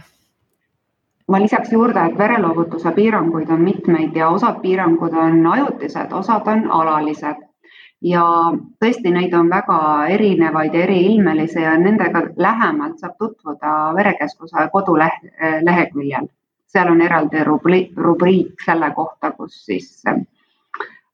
Ma 1.27 1.41
lisaks 1.43 1.73
juurde, 1.73 1.99
et 2.07 2.17
vereloovutuse 2.17 2.91
piiranguid 2.95 3.49
on 3.51 3.61
mitmeid 3.61 4.15
ja 4.15 4.29
osad 4.31 4.61
piirangud 4.61 5.13
on 5.13 5.41
ajutised, 5.51 6.13
osad 6.15 6.47
on 6.47 6.69
alalised. 6.71 7.43
Ja 8.01 8.23
tõesti, 8.79 9.11
neid 9.11 9.33
on 9.33 9.49
väga 9.49 9.79
erinevaid 10.13 10.75
ja 10.77 10.83
eriilmelisi 10.85 11.63
ja 11.63 11.73
nendega 11.81 12.21
lähemalt 12.37 12.99
saab 13.01 13.17
tutvuda 13.17 13.73
Verekeskuse 13.97 14.69
koduleheküljel 14.71 16.29
seal 16.67 16.91
on 16.91 17.01
eraldi 17.01 17.43
rubriik 17.43 18.63
selle 18.65 18.91
kohta, 18.95 19.31
kus 19.31 19.65
siis 19.65 20.03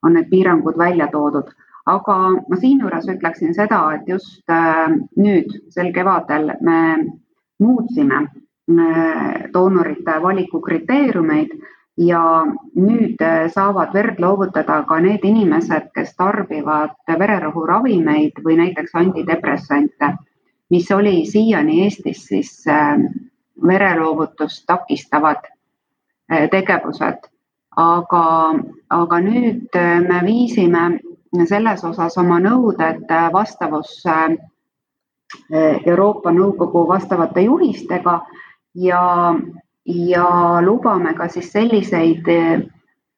on 0.03 0.13
need 0.13 0.29
piirangud 0.29 0.77
välja 0.77 1.07
toodud 1.11 1.51
aga 1.85 2.17
ma 2.47 2.59
siinjuures 2.59 3.07
ütleksin 3.11 3.53
seda, 3.55 3.81
et 3.97 4.07
just 4.07 4.49
nüüd 5.19 5.51
sel 5.73 5.91
kevadel 5.93 6.53
me 6.61 6.79
muutsime 7.59 8.27
doonorite 9.53 10.19
valiku 10.23 10.61
kriteeriumeid 10.63 11.51
ja 11.97 12.21
nüüd 12.75 13.21
saavad 13.53 13.93
verd 13.93 14.19
loovutada 14.19 14.83
ka 14.87 14.99
need 15.03 15.25
inimesed, 15.27 15.91
kes 15.93 16.15
tarbivad 16.15 16.95
vererõhuravimeid 17.07 18.39
või 18.45 18.57
näiteks 18.61 18.95
antidepressante, 18.95 20.13
mis 20.71 20.89
oli 20.91 21.25
siiani 21.25 21.83
Eestis 21.83 22.23
siis 22.31 22.63
vereloovutust 23.67 24.65
takistavad 24.65 25.43
tegevused. 26.51 27.29
aga, 27.73 28.53
aga 28.89 29.17
nüüd 29.19 29.75
me 30.07 30.19
viisime 30.25 30.99
selles 31.49 31.83
osas 31.83 32.17
oma 32.17 32.39
nõuded 32.39 33.09
vastavusse 33.33 34.15
Euroopa 35.85 36.31
Nõukogu 36.31 36.87
vastavate 36.87 37.41
juhistega 37.41 38.19
ja, 38.75 39.01
ja 39.85 40.27
lubame 40.61 41.13
ka 41.17 41.27
siis 41.27 41.51
selliseid, 41.51 42.29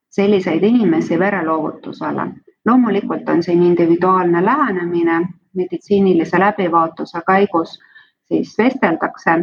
selliseid 0.09 0.63
inimesi 0.63 1.19
vereloovutusele. 1.19 2.27
loomulikult 2.65 3.29
on 3.29 3.43
siin 3.43 3.63
individuaalne 3.63 4.45
lähenemine, 4.45 5.27
meditsiinilise 5.53 6.39
läbivaatuse 6.39 7.21
käigus 7.27 7.79
siis 8.27 8.57
vesteldakse 8.57 9.35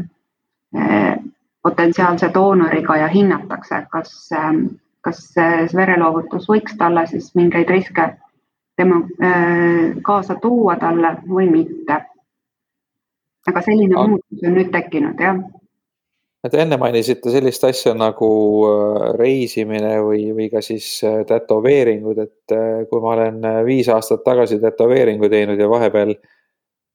potentsiaalse 1.63 2.31
doonoriga 2.35 2.97
ja 2.97 3.09
hinnatakse, 3.09 3.87
kas, 3.91 4.31
kas 5.01 5.35
vereloovutus 5.75 6.49
võiks 6.49 6.77
talle 6.79 7.07
siis 7.07 7.35
mingeid 7.35 7.71
riske 7.71 8.09
tema 8.77 9.03
eh, 9.21 9.97
kaasa 10.05 10.39
tuua 10.43 10.77
talle 10.81 11.17
või 11.29 11.51
mitte. 11.51 11.99
aga 13.49 13.61
selline 13.61 13.95
aga... 13.97 14.09
muutus 14.15 14.47
on 14.47 14.57
nüüd 14.57 14.71
tekkinud, 14.73 15.21
jah 15.21 15.43
Te 16.43 16.59
enne 16.59 16.75
mainisite 16.75 17.31
sellist 17.31 17.63
asja 17.69 17.93
nagu 17.95 18.29
äh, 18.67 19.03
reisimine 19.15 19.93
või, 20.03 20.25
või 20.35 20.49
ka 20.51 20.59
siis 20.65 20.87
äh, 21.07 21.21
tätoveeringud, 21.29 22.19
et 22.19 22.55
äh, 22.57 22.81
kui 22.91 23.03
ma 23.03 23.13
olen 23.13 23.39
viis 23.63 23.87
aastat 23.95 24.25
tagasi 24.27 24.59
tätoveeringu 24.63 25.31
teinud 25.31 25.63
ja 25.63 25.69
vahepeal 25.71 26.17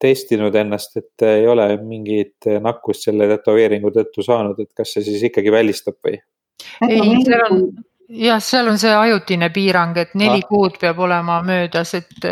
testinud 0.04 0.56
ennast, 0.60 1.00
et 1.00 1.24
ei 1.26 1.48
ole 1.48 1.70
mingit 1.80 2.50
nakkust 2.62 3.08
selle 3.08 3.30
tätoveeringu 3.32 3.94
tõttu 3.96 4.26
saanud, 4.26 4.60
et 4.60 4.74
kas 4.76 4.92
see 4.98 5.08
siis 5.08 5.24
ikkagi 5.30 5.54
välistab 5.56 5.96
või? 6.04 6.20
ei, 6.84 7.00
seal 7.24 7.48
on 7.48 7.64
jah, 8.10 8.40
seal 8.40 8.68
on 8.72 8.80
see 8.80 8.94
ajutine 8.96 9.50
piirang, 9.54 9.98
et 10.00 10.14
neli 10.16 10.40
ah. 10.40 10.48
kuud 10.48 10.78
peab 10.80 11.00
olema 11.04 11.42
möödas, 11.46 11.94
et, 11.98 12.28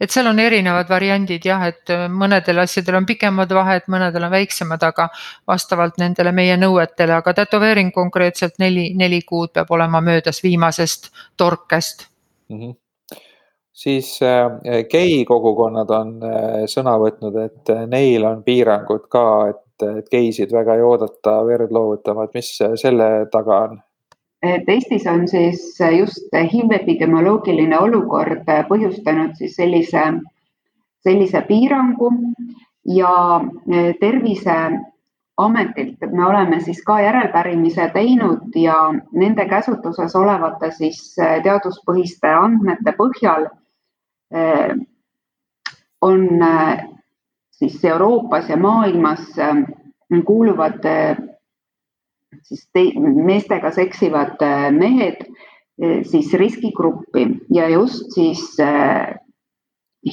et 0.00 0.10
seal 0.10 0.30
on 0.30 0.38
erinevad 0.38 0.88
variandid 0.90 1.44
jah, 1.44 1.64
et 1.66 1.94
mõnedel 2.14 2.62
asjadel 2.62 3.00
on 3.00 3.06
pikemad 3.06 3.52
vahed, 3.54 3.88
mõnedel 3.90 4.28
on 4.28 4.34
väiksemad, 4.34 4.82
aga 4.86 5.08
vastavalt 5.48 5.98
nendele 5.98 6.32
meie 6.32 6.56
nõuetele, 6.60 7.18
aga 7.18 7.34
tätoveering 7.42 7.92
konkreetselt 7.94 8.58
neli, 8.62 8.92
neli 8.94 9.22
kuud 9.26 9.52
peab 9.54 9.72
olema 9.74 10.00
möödas 10.00 10.42
viimasest 10.42 11.10
torkest 11.36 12.06
mm. 12.48 12.60
-hmm 12.60 12.76
siis 13.78 14.20
äh, 14.22 14.84
gei 14.90 15.24
kogukonnad 15.24 15.90
on 15.94 16.08
äh, 16.26 16.64
sõna 16.66 16.96
võtnud, 16.98 17.36
et 17.44 17.70
äh, 17.70 17.84
neil 17.86 18.24
on 18.26 18.42
piirangud 18.42 19.04
ka, 19.12 19.24
et, 19.52 19.84
et 20.00 20.08
geisid 20.10 20.52
väga 20.52 20.74
ei 20.74 20.82
oodata 20.82 21.36
verd 21.46 21.70
loovutama, 21.70 22.26
et 22.26 22.34
mis 22.34 22.50
selle 22.82 23.10
taga 23.30 23.60
on? 23.68 23.78
Et 24.42 24.68
Eestis 24.68 25.06
on 25.06 25.28
siis 25.28 25.78
just 25.98 26.34
HIV 26.34 26.70
epidemioloogiline 26.76 27.78
olukord 27.78 28.44
põhjustanud 28.68 29.34
siis 29.38 29.56
sellise, 29.58 30.02
sellise 31.02 31.42
piirangu 31.48 32.10
ja 32.94 33.40
e, 33.72 33.94
Terviseametilt 34.00 35.98
me 36.12 36.26
oleme 36.26 36.60
siis 36.60 36.82
ka 36.86 37.00
järelpärimise 37.02 37.90
teinud 37.94 38.40
ja 38.54 38.94
nende 39.12 39.48
käsutuses 39.50 40.16
olevate 40.16 40.70
siis 40.76 41.18
e, 41.18 41.40
teaduspõhiste 41.42 42.28
andmete 42.30 42.92
põhjal 42.98 43.46
e, 44.30 44.40
on 46.00 46.28
siis 47.58 47.84
Euroopas 47.84 48.48
ja 48.48 48.56
maailmas 48.56 49.20
kuuluvad 50.24 50.84
siis 52.42 52.68
meestega 53.24 53.70
seksivad 53.70 54.42
äh, 54.42 54.70
mehed 54.72 55.22
äh, 55.22 56.02
siis 56.02 56.32
riskigruppi 56.34 57.28
ja 57.54 57.68
just 57.68 58.12
siis 58.14 58.60
äh, 58.60 59.14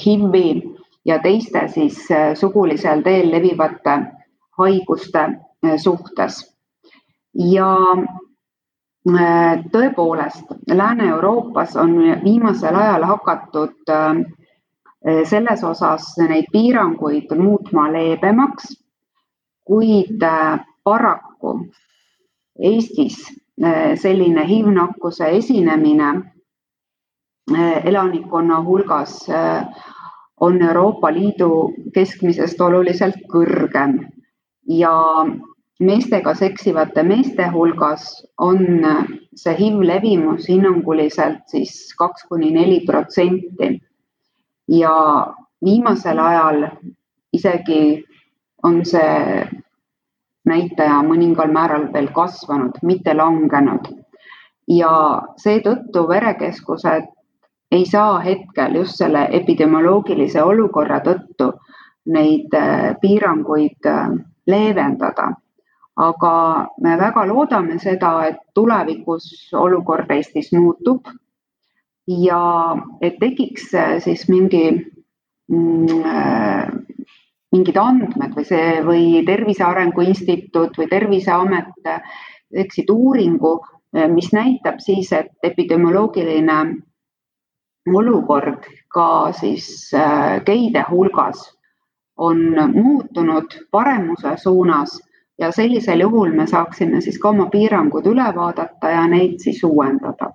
HIV-i 0.04 0.64
ja 1.06 1.20
teiste 1.20 1.68
siis 1.68 2.08
sugulisel 2.34 3.02
teel 3.06 3.32
levivate 3.32 4.00
haiguste 4.58 5.28
suhtes. 5.78 6.56
ja 7.34 7.76
tõepoolest, 9.72 10.50
Lääne-Euroopas 10.72 11.76
on 11.76 11.94
viimasel 12.24 12.76
ajal 12.76 13.04
hakatud 13.04 13.92
selles 15.30 15.64
osas 15.64 16.08
neid 16.18 16.50
piiranguid 16.52 17.36
muutma 17.38 17.86
leebemaks, 17.94 18.72
kuid 19.68 20.26
paraku 20.84 21.60
Eestis 22.60 23.18
äh, 23.64 23.96
selline 23.96 24.46
HIV-nakkuse 24.48 25.28
esinemine 25.38 26.10
äh, 27.52 27.88
elanikkonna 27.88 28.62
hulgas 28.64 29.30
äh, 29.30 29.66
on 30.40 30.62
Euroopa 30.62 31.14
Liidu 31.14 31.74
keskmisest 31.94 32.62
oluliselt 32.62 33.20
kõrgem 33.32 34.00
ja 34.68 34.96
meestega 35.80 36.34
seksivate 36.36 37.04
meeste 37.04 37.48
hulgas 37.52 38.08
on 38.40 38.64
see 39.36 39.56
HIV 39.56 39.84
levimus 39.84 40.48
hinnanguliselt 40.48 41.44
siis 41.52 41.94
kaks 42.00 42.24
kuni 42.30 42.52
neli 42.52 42.80
protsenti. 42.88 43.82
ja 44.68 45.28
viimasel 45.66 46.20
ajal 46.20 46.68
isegi 47.34 48.04
on 48.64 48.86
see 48.86 49.46
näitaja 50.46 51.02
mõningal 51.04 51.52
määral 51.52 51.88
veel 51.94 52.10
kasvanud, 52.14 52.82
mitte 52.84 53.14
langenud. 53.14 53.88
ja 54.68 55.22
seetõttu 55.38 56.08
verekeskused 56.10 57.04
ei 57.72 57.86
saa 57.86 58.20
hetkel 58.20 58.76
just 58.76 58.98
selle 58.98 59.28
epidemioloogilise 59.40 60.44
olukorra 60.44 61.00
tõttu 61.06 61.52
neid 62.06 62.54
äh, 62.54 62.96
piiranguid 63.02 63.86
äh, 63.86 64.10
leevendada. 64.48 65.34
aga 65.96 66.68
me 66.84 66.98
väga 67.00 67.22
loodame 67.28 67.78
seda, 67.80 68.26
et 68.28 68.40
tulevikus 68.54 69.54
olukord 69.56 70.10
Eestis 70.12 70.50
muutub 70.52 71.08
ja 72.08 72.76
et 73.02 73.16
tekiks 73.20 73.74
äh, 73.74 73.94
siis 74.04 74.28
mingi 74.28 74.66
mm, 75.48 76.04
mingid 77.54 77.78
andmed 77.78 78.34
või 78.36 78.46
see 78.48 78.82
või 78.86 79.06
Tervise 79.26 79.64
Arengu 79.64 80.02
Instituut 80.02 80.78
või 80.78 80.88
Terviseamet 80.92 81.72
teeksid 81.86 82.90
uuringu, 82.90 83.60
mis 84.12 84.32
näitab 84.34 84.82
siis, 84.84 85.12
et 85.14 85.32
epidemioloogiline 85.44 86.58
olukord 87.94 88.66
ka 88.90 89.32
siis 89.32 89.94
äh, 89.94 90.42
geide 90.46 90.86
hulgas 90.90 91.52
on 92.18 92.38
muutunud 92.74 93.68
paremuse 93.72 94.38
suunas 94.38 95.02
ja 95.40 95.52
sellisel 95.52 96.00
juhul 96.00 96.32
me 96.32 96.48
saaksime 96.48 97.02
siis 97.02 97.20
ka 97.20 97.30
oma 97.30 97.46
piirangud 97.52 98.08
üle 98.08 98.28
vaadata 98.36 98.90
ja 98.90 99.08
neid 99.08 99.40
siis 99.44 99.64
uuendada 99.64 100.32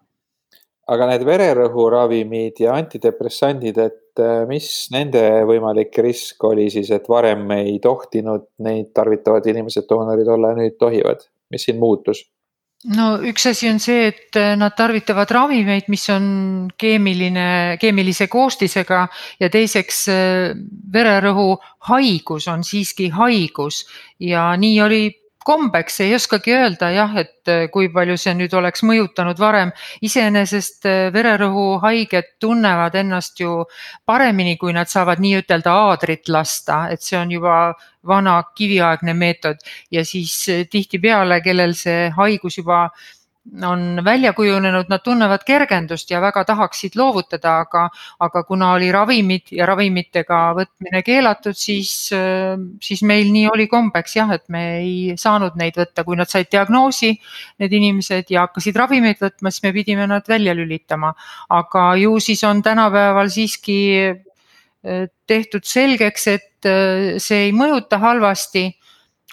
aga 0.90 1.06
need 1.12 1.24
vererõhuravimid 1.28 2.64
ja 2.64 2.74
antidepressandid, 2.78 3.78
et 3.78 4.22
äh, 4.22 4.42
mis 4.50 4.66
nende 4.94 5.22
võimalik 5.48 5.94
risk 6.02 6.44
oli 6.48 6.66
siis, 6.72 6.90
et 6.94 7.06
varem 7.10 7.46
ei 7.56 7.78
tohtinud 7.82 8.50
neid 8.66 8.90
tarvitavad 8.96 9.46
inimesed 9.52 9.88
doonorid 9.90 10.28
olla 10.34 10.52
ja 10.52 10.60
nüüd 10.64 10.78
tohivad, 10.80 11.26
mis 11.54 11.68
siin 11.68 11.78
muutus? 11.82 12.24
no 12.96 13.18
üks 13.28 13.44
asi 13.50 13.68
on 13.68 13.80
see, 13.82 14.08
et 14.08 14.36
äh, 14.40 14.54
nad 14.58 14.74
tarvitavad 14.76 15.30
ravimeid, 15.34 15.90
mis 15.92 16.06
on 16.12 16.24
keemiline, 16.80 17.76
keemilise 17.80 18.26
koostisega. 18.32 19.04
Ja 19.40 19.50
teiseks 19.52 20.06
äh, 20.08 20.54
vererõhu 20.92 21.58
haigus 21.90 22.48
on 22.48 22.64
siiski 22.64 23.10
haigus. 23.14 23.84
Ja 24.20 24.50
nii 24.56 24.80
oli 24.86 25.02
kombeks 25.44 26.00
ei 26.04 26.14
oskagi 26.14 26.52
öelda 26.54 26.90
jah, 26.92 27.14
et 27.22 27.48
äh, 27.48 27.66
kui 27.72 27.88
palju 27.92 28.16
see 28.20 28.34
nüüd 28.36 28.54
oleks 28.56 28.84
mõjutanud 28.86 29.38
varem. 29.40 29.72
iseenesest 30.02 30.88
äh, 30.88 30.98
vererõhuhaiged 31.14 32.34
tunnevad 32.40 32.94
ennast 33.00 33.40
ju 33.40 33.64
paremini, 34.06 34.56
kui 34.60 34.74
nad 34.76 34.90
saavad 34.90 35.22
nii-ütelda 35.22 35.76
aadrit 35.86 36.28
lasta, 36.28 36.86
et 36.90 37.02
see 37.02 37.18
on 37.18 37.32
juba 37.32 37.56
vana 38.06 38.42
kiviaegne 38.56 39.14
meetod 39.14 39.64
ja 39.90 40.04
siis 40.04 40.36
äh, 40.48 40.66
tihtipeale, 40.70 41.40
kellel 41.44 41.74
see 41.74 42.10
haigus 42.16 42.60
juba 42.60 42.88
on 43.62 44.04
välja 44.04 44.32
kujunenud, 44.32 44.88
nad 44.88 45.02
tunnevad 45.04 45.42
kergendust 45.46 46.10
ja 46.10 46.20
väga 46.20 46.42
tahaksid 46.44 46.96
loovutada, 46.96 47.56
aga, 47.64 47.86
aga 48.20 48.42
kuna 48.44 48.72
oli 48.76 48.90
ravimid 48.92 49.52
ja 49.56 49.66
ravimitega 49.66 50.40
võtmine 50.58 51.02
keelatud, 51.04 51.56
siis, 51.56 52.10
siis 52.84 53.02
meil 53.02 53.30
nii 53.32 53.46
oli 53.50 53.66
kombeks 53.70 54.16
jah, 54.16 54.32
et 54.36 54.44
me 54.52 54.64
ei 54.82 55.16
saanud 55.18 55.56
neid 55.60 55.78
võtta, 55.80 56.04
kui 56.04 56.18
nad 56.20 56.30
said 56.30 56.50
diagnoosi, 56.52 57.14
need 57.62 57.76
inimesed 57.80 58.30
ja 58.30 58.44
hakkasid 58.46 58.76
ravimeid 58.76 59.22
võtma, 59.22 59.50
siis 59.50 59.64
me 59.64 59.72
pidime 59.76 60.06
nad 60.10 60.28
välja 60.28 60.54
lülitama. 60.54 61.14
aga 61.48 61.94
ju 61.96 62.18
siis 62.20 62.44
on 62.44 62.62
tänapäeval 62.62 63.28
siiski 63.32 63.80
eh, 64.04 65.08
tehtud 65.26 65.64
selgeks, 65.64 66.26
et 66.28 66.68
eh, 66.68 67.16
see 67.18 67.48
ei 67.48 67.56
mõjuta 67.56 67.98
halvasti 67.98 68.68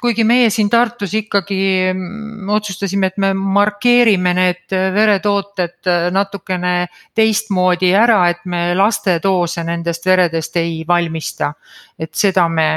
kuigi 0.01 0.23
meie 0.27 0.49
siin 0.53 0.69
Tartus 0.69 1.13
ikkagi 1.17 1.59
mm, 1.93 2.49
otsustasime, 2.53 3.09
et 3.11 3.17
me 3.21 3.31
markeerime 3.33 4.33
need 4.37 4.75
veretooted 4.93 5.89
natukene 6.13 6.73
teistmoodi 7.15 7.93
ära, 7.97 8.19
et 8.29 8.45
me 8.45 8.75
lastedoose 8.77 9.65
nendest 9.67 10.05
veredest 10.05 10.59
ei 10.61 10.83
valmista. 10.87 11.53
et 11.99 12.13
seda 12.13 12.47
me, 12.49 12.69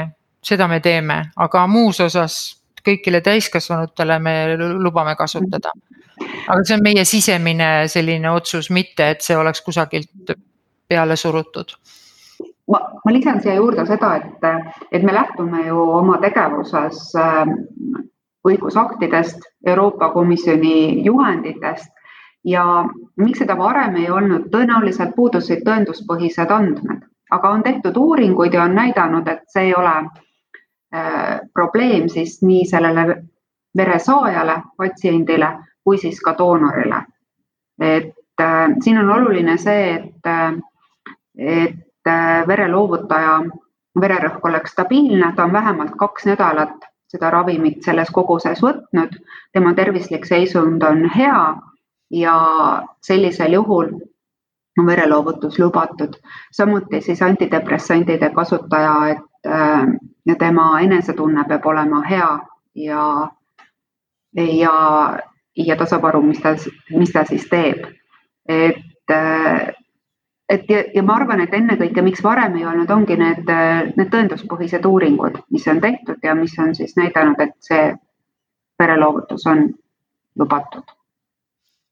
seda 0.43 0.67
me 0.67 0.79
teeme, 0.79 1.21
aga 1.37 1.67
muus 1.67 1.99
osas 2.01 2.41
kõigile 2.81 3.21
täiskasvanutele 3.21 4.19
me 4.19 4.35
lubame 4.57 5.15
kasutada. 5.15 5.71
aga 6.47 6.63
see 6.63 6.75
on 6.75 6.83
meie 6.83 7.05
sisemine 7.05 7.87
selline 7.87 8.31
otsus, 8.31 8.69
mitte 8.69 9.09
et 9.09 9.21
see 9.21 9.37
oleks 9.37 9.61
kusagilt 9.61 10.37
peale 10.87 11.15
surutud 11.15 11.77
ma, 12.67 12.79
ma 13.05 13.13
lisan 13.13 13.41
siia 13.41 13.55
juurde 13.55 13.85
seda, 13.85 14.15
et, 14.15 14.47
et 14.91 15.03
me 15.03 15.13
lähtume 15.13 15.65
ju 15.67 15.81
oma 15.99 16.17
tegevuses 16.21 17.15
äh, 17.15 17.45
õigusaktidest, 18.47 19.39
Euroopa 19.67 20.09
Komisjoni 20.09 21.03
juhenditest. 21.05 21.91
Ja 22.43 22.85
miks 23.21 23.39
seda 23.43 23.53
varem 23.57 23.95
ei 24.01 24.09
olnud, 24.09 24.47
tõenäoliselt 24.49 25.13
puudusid 25.15 25.61
tõenduspõhised 25.65 26.49
andmed, 26.49 27.03
aga 27.31 27.49
on 27.49 27.61
tehtud 27.63 27.97
uuringuid 27.97 28.53
ja 28.57 28.63
on 28.63 28.73
näidanud, 28.75 29.27
et 29.29 29.43
see 29.53 29.67
ei 29.69 29.75
ole 29.77 29.93
äh, 29.99 31.37
probleem 31.53 32.09
siis 32.09 32.39
nii 32.41 32.65
sellele 32.65 33.05
veresaajale, 33.77 34.57
patsiendile 34.77 35.51
kui 35.83 35.97
siis 36.01 36.19
ka 36.21 36.33
doonorile. 36.37 37.03
et 37.79 38.41
äh, 38.41 38.73
siin 38.83 38.97
on 38.97 39.09
oluline 39.09 39.57
see, 39.57 39.93
et, 39.93 40.25
äh, 40.25 40.53
et 41.37 41.90
vereloovutaja 42.47 43.41
vererõhk 44.01 44.45
oleks 44.45 44.71
stabiilne, 44.71 45.33
ta 45.35 45.43
on 45.43 45.53
vähemalt 45.53 45.97
kaks 45.99 46.25
nädalat 46.25 46.87
seda 47.11 47.29
ravimit 47.29 47.83
selles 47.83 48.09
koguses 48.15 48.61
võtnud, 48.63 49.17
tema 49.53 49.73
tervislik 49.75 50.25
seisund 50.25 50.83
on 50.83 51.09
hea 51.11 51.41
ja 52.11 52.35
sellisel 53.03 53.57
juhul 53.59 53.91
on 54.79 54.87
vereloovutus 54.87 55.59
lubatud. 55.59 56.15
samuti 56.51 57.01
siis 57.01 57.21
antidepressantide 57.21 58.29
kasutaja, 58.29 58.95
et 59.07 59.47
äh, 59.47 59.85
ja 60.25 60.35
tema 60.35 60.79
enesetunne 60.79 61.43
peab 61.47 61.65
olema 61.65 62.01
hea 62.07 62.39
ja, 62.75 63.27
ja, 64.37 64.75
ja 65.57 65.75
ta 65.75 65.85
saab 65.85 66.05
aru, 66.05 66.21
mis 66.21 66.39
ta, 66.39 66.55
mis 66.95 67.11
ta 67.11 67.25
siis 67.25 67.47
teeb. 67.49 67.85
et 68.47 69.11
äh, 69.11 69.67
et 70.51 70.69
ja, 70.69 70.83
ja 70.93 71.03
ma 71.03 71.15
arvan, 71.19 71.41
et 71.43 71.53
ennekõike, 71.55 72.03
miks 72.03 72.23
varem 72.23 72.57
ei 72.59 72.65
olnud, 72.67 72.89
ongi 72.91 73.15
need, 73.19 73.51
need 73.95 74.09
tõenduspõhised 74.11 74.85
uuringud, 74.87 75.37
mis 75.55 75.67
on 75.71 75.79
tehtud 75.83 76.23
ja 76.23 76.35
mis 76.35 76.57
on 76.59 76.73
siis 76.75 76.97
näidanud, 76.99 77.39
et 77.39 77.55
see 77.63 77.91
vereloovutus 78.81 79.45
on 79.47 79.69
lubatud. 80.39 80.83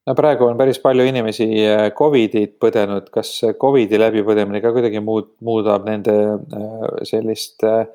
no 0.07 0.15
praegu 0.17 0.47
on 0.49 0.57
päris 0.57 0.79
palju 0.81 1.05
inimesi 1.05 1.47
äh, 1.67 1.91
Covidit 1.95 2.57
põdenud, 2.61 3.09
kas 3.13 3.31
Covidi 3.61 3.99
läbipõdemine 3.99 4.61
ka 4.63 4.73
kuidagi 4.75 5.01
muud, 5.05 5.35
muudab 5.45 5.85
nende 5.87 6.15
äh, 6.33 6.89
sellist 7.07 7.63
äh, 7.67 7.85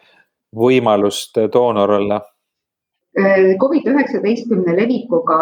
võimalust 0.55 1.41
doonor 1.53 1.99
olla? 1.99 2.21
Covid 3.61 3.85
üheksateistkümne 3.87 4.73
levikuga 4.75 5.37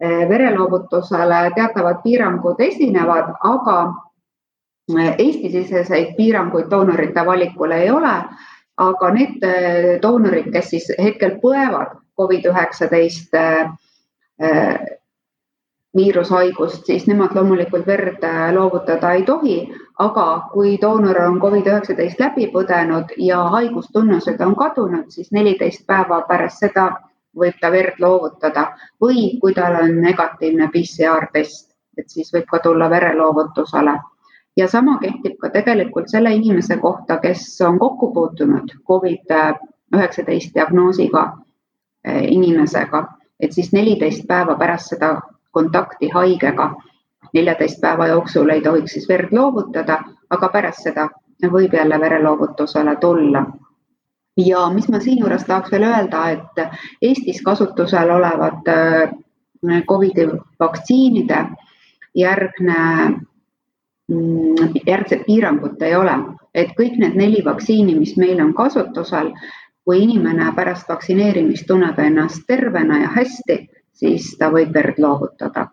vereloovutusele 0.00 1.40
teatavad 1.52 1.98
piirangud 2.00 2.60
esinevad, 2.64 3.34
aga 3.44 3.74
Eesti-siseseid 4.94 6.12
piiranguid 6.16 6.70
doonorite 6.70 7.24
valikul 7.26 7.72
ei 7.74 7.90
ole, 7.90 8.12
aga 8.76 9.08
need 9.10 9.42
äh, 9.42 9.88
doonorid, 10.02 10.52
kes 10.52 10.70
siis 10.70 10.86
hetkel 10.98 11.40
põevad 11.42 11.96
Covid-19 12.20 13.40
äh, 13.42 14.86
viirushaigust, 15.96 16.86
siis 16.86 17.06
nemad 17.10 17.34
loomulikult 17.34 17.86
verd 17.86 18.22
äh, 18.24 18.54
loovutada 18.54 19.12
ei 19.16 19.24
tohi, 19.26 19.58
aga 19.98 20.26
kui 20.52 20.78
doonor 20.80 21.18
on 21.24 21.40
Covid-19 21.40 22.20
läbi 22.22 22.46
põdenud 22.54 23.14
ja 23.16 23.42
haigustunnused 23.56 24.40
on 24.40 24.54
kadunud, 24.56 25.10
siis 25.10 25.32
neliteist 25.32 25.86
päeva 25.86 26.22
pärast 26.28 26.62
seda 26.62 26.90
võib 27.36 27.56
ta 27.60 27.72
verd 27.72 27.98
loovutada. 27.98 28.68
Või 29.02 29.32
kui 29.40 29.54
tal 29.54 29.80
on 29.82 29.98
negatiivne 30.00 30.70
PCR 30.72 31.26
test, 31.32 31.72
et 31.98 32.06
siis 32.06 32.30
võib 32.32 32.46
ka 32.52 32.62
tulla 32.62 32.90
vereloovutusele 32.92 33.96
ja 34.56 34.68
sama 34.68 34.98
kehtib 34.98 35.38
ka 35.40 35.50
tegelikult 35.50 36.08
selle 36.08 36.32
inimese 36.34 36.76
kohta, 36.76 37.18
kes 37.20 37.60
on 37.60 37.78
kokku 37.78 38.12
puutunud 38.12 38.72
Covid-19 38.90 40.54
diagnoosiga 40.54 41.24
eh, 42.04 42.22
inimesega, 42.22 43.04
et 43.40 43.52
siis 43.52 43.72
neliteist 43.72 44.26
päeva 44.26 44.56
pärast 44.56 44.94
seda 44.94 45.20
kontakti 45.50 46.08
haigega, 46.14 46.70
neljateist 47.34 47.80
päeva 47.80 48.06
jooksul 48.06 48.48
ei 48.48 48.62
tohiks 48.62 48.92
siis 48.92 49.08
verd 49.08 49.32
loovutada, 49.32 50.00
aga 50.30 50.48
pärast 50.48 50.88
seda 50.88 51.08
võib 51.52 51.74
jälle 51.74 52.00
vereloovutusele 52.00 52.96
tulla. 53.00 53.46
ja 54.36 54.70
mis 54.70 54.88
ma 54.88 55.00
siinjuures 55.00 55.44
tahaks 55.44 55.72
veel 55.72 55.82
öelda, 55.82 56.28
et 56.30 56.68
Eestis 57.02 57.42
kasutusel 57.42 58.10
olevad 58.10 58.68
eh, 58.68 59.12
Covidi 59.88 60.26
vaktsiinide 60.60 61.38
järgne 62.14 62.82
järgset 64.86 65.24
piirangut 65.26 65.82
ei 65.82 65.94
ole, 65.96 66.14
et 66.54 66.74
kõik 66.78 66.98
need 67.02 67.16
neli 67.18 67.42
vaktsiini, 67.44 67.96
mis 67.98 68.14
meil 68.16 68.40
on 68.42 68.52
kasutusel, 68.54 69.32
kui 69.86 70.02
inimene 70.02 70.50
pärast 70.54 70.88
vaktsineerimist 70.90 71.66
tunneb 71.66 71.98
ennast 72.02 72.46
tervena 72.46 73.00
ja 73.02 73.10
hästi, 73.16 73.58
siis 73.94 74.32
ta 74.38 74.50
võib 74.54 74.74
verd 74.74 75.00
loovutada. 75.02 75.70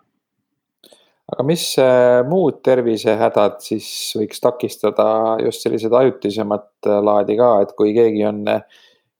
aga 1.32 1.42
mis 1.46 1.62
äh, 1.80 2.20
muud 2.28 2.58
tervisehädad 2.62 3.56
siis 3.64 3.86
võiks 4.18 4.42
takistada 4.44 5.06
just 5.40 5.62
sellised 5.64 5.92
ajutisemat 5.92 6.86
äh, 6.86 6.98
laadi 7.02 7.36
ka, 7.38 7.62
et 7.62 7.72
kui 7.78 7.94
keegi 7.96 8.26
on 8.28 8.42
äh, 8.48 8.60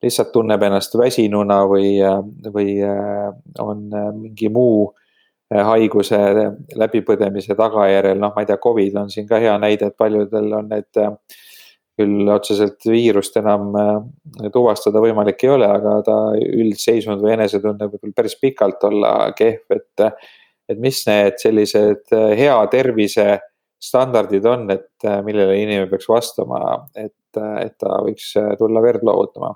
lihtsalt 0.02 0.34
tunneb 0.34 0.62
ennast 0.62 0.98
väsinuna 1.00 1.62
või, 1.64 1.96
või 2.52 2.74
on 3.58 3.86
mingi 4.20 4.50
muu 4.52 4.90
haiguse 5.62 6.18
läbipõdemise 6.78 7.56
tagajärjel, 7.58 8.18
noh, 8.20 8.32
ma 8.34 8.42
ei 8.42 8.48
tea, 8.48 8.58
Covid 8.62 9.00
on 9.04 9.10
siin 9.12 9.26
ka 9.28 9.40
hea 9.42 9.54
näide, 9.62 9.90
et 9.90 9.98
paljudel 9.98 10.52
on 10.58 10.70
need 10.72 11.00
eh, 11.00 11.40
küll 11.94 12.30
otseselt 12.34 12.86
viirust 12.90 13.36
enam 13.38 13.74
eh, 13.78 14.48
tuvastada 14.54 15.02
võimalik 15.04 15.44
ei 15.46 15.54
ole, 15.54 15.68
aga 15.70 15.96
ta 16.06 16.18
üldseisund 16.34 17.22
või 17.22 17.36
enesetunne 17.36 17.90
võib 17.90 18.00
küll 18.02 18.16
päris 18.16 18.38
pikalt 18.40 18.82
olla 18.88 19.14
kehv, 19.36 19.78
et, 19.78 20.06
et 20.68 20.80
mis 20.80 21.02
need 21.08 21.38
sellised 21.42 22.14
hea 22.40 22.56
tervise 22.72 23.28
standardid 23.84 24.46
on, 24.48 24.64
et 24.72 25.06
millele 25.26 25.58
inimene 25.60 25.90
peaks 25.90 26.08
vastama, 26.08 26.86
et, 26.96 27.36
et 27.36 27.76
ta 27.78 27.98
võiks 28.06 28.30
tulla 28.58 28.80
verd 28.82 29.04
loovutama 29.04 29.52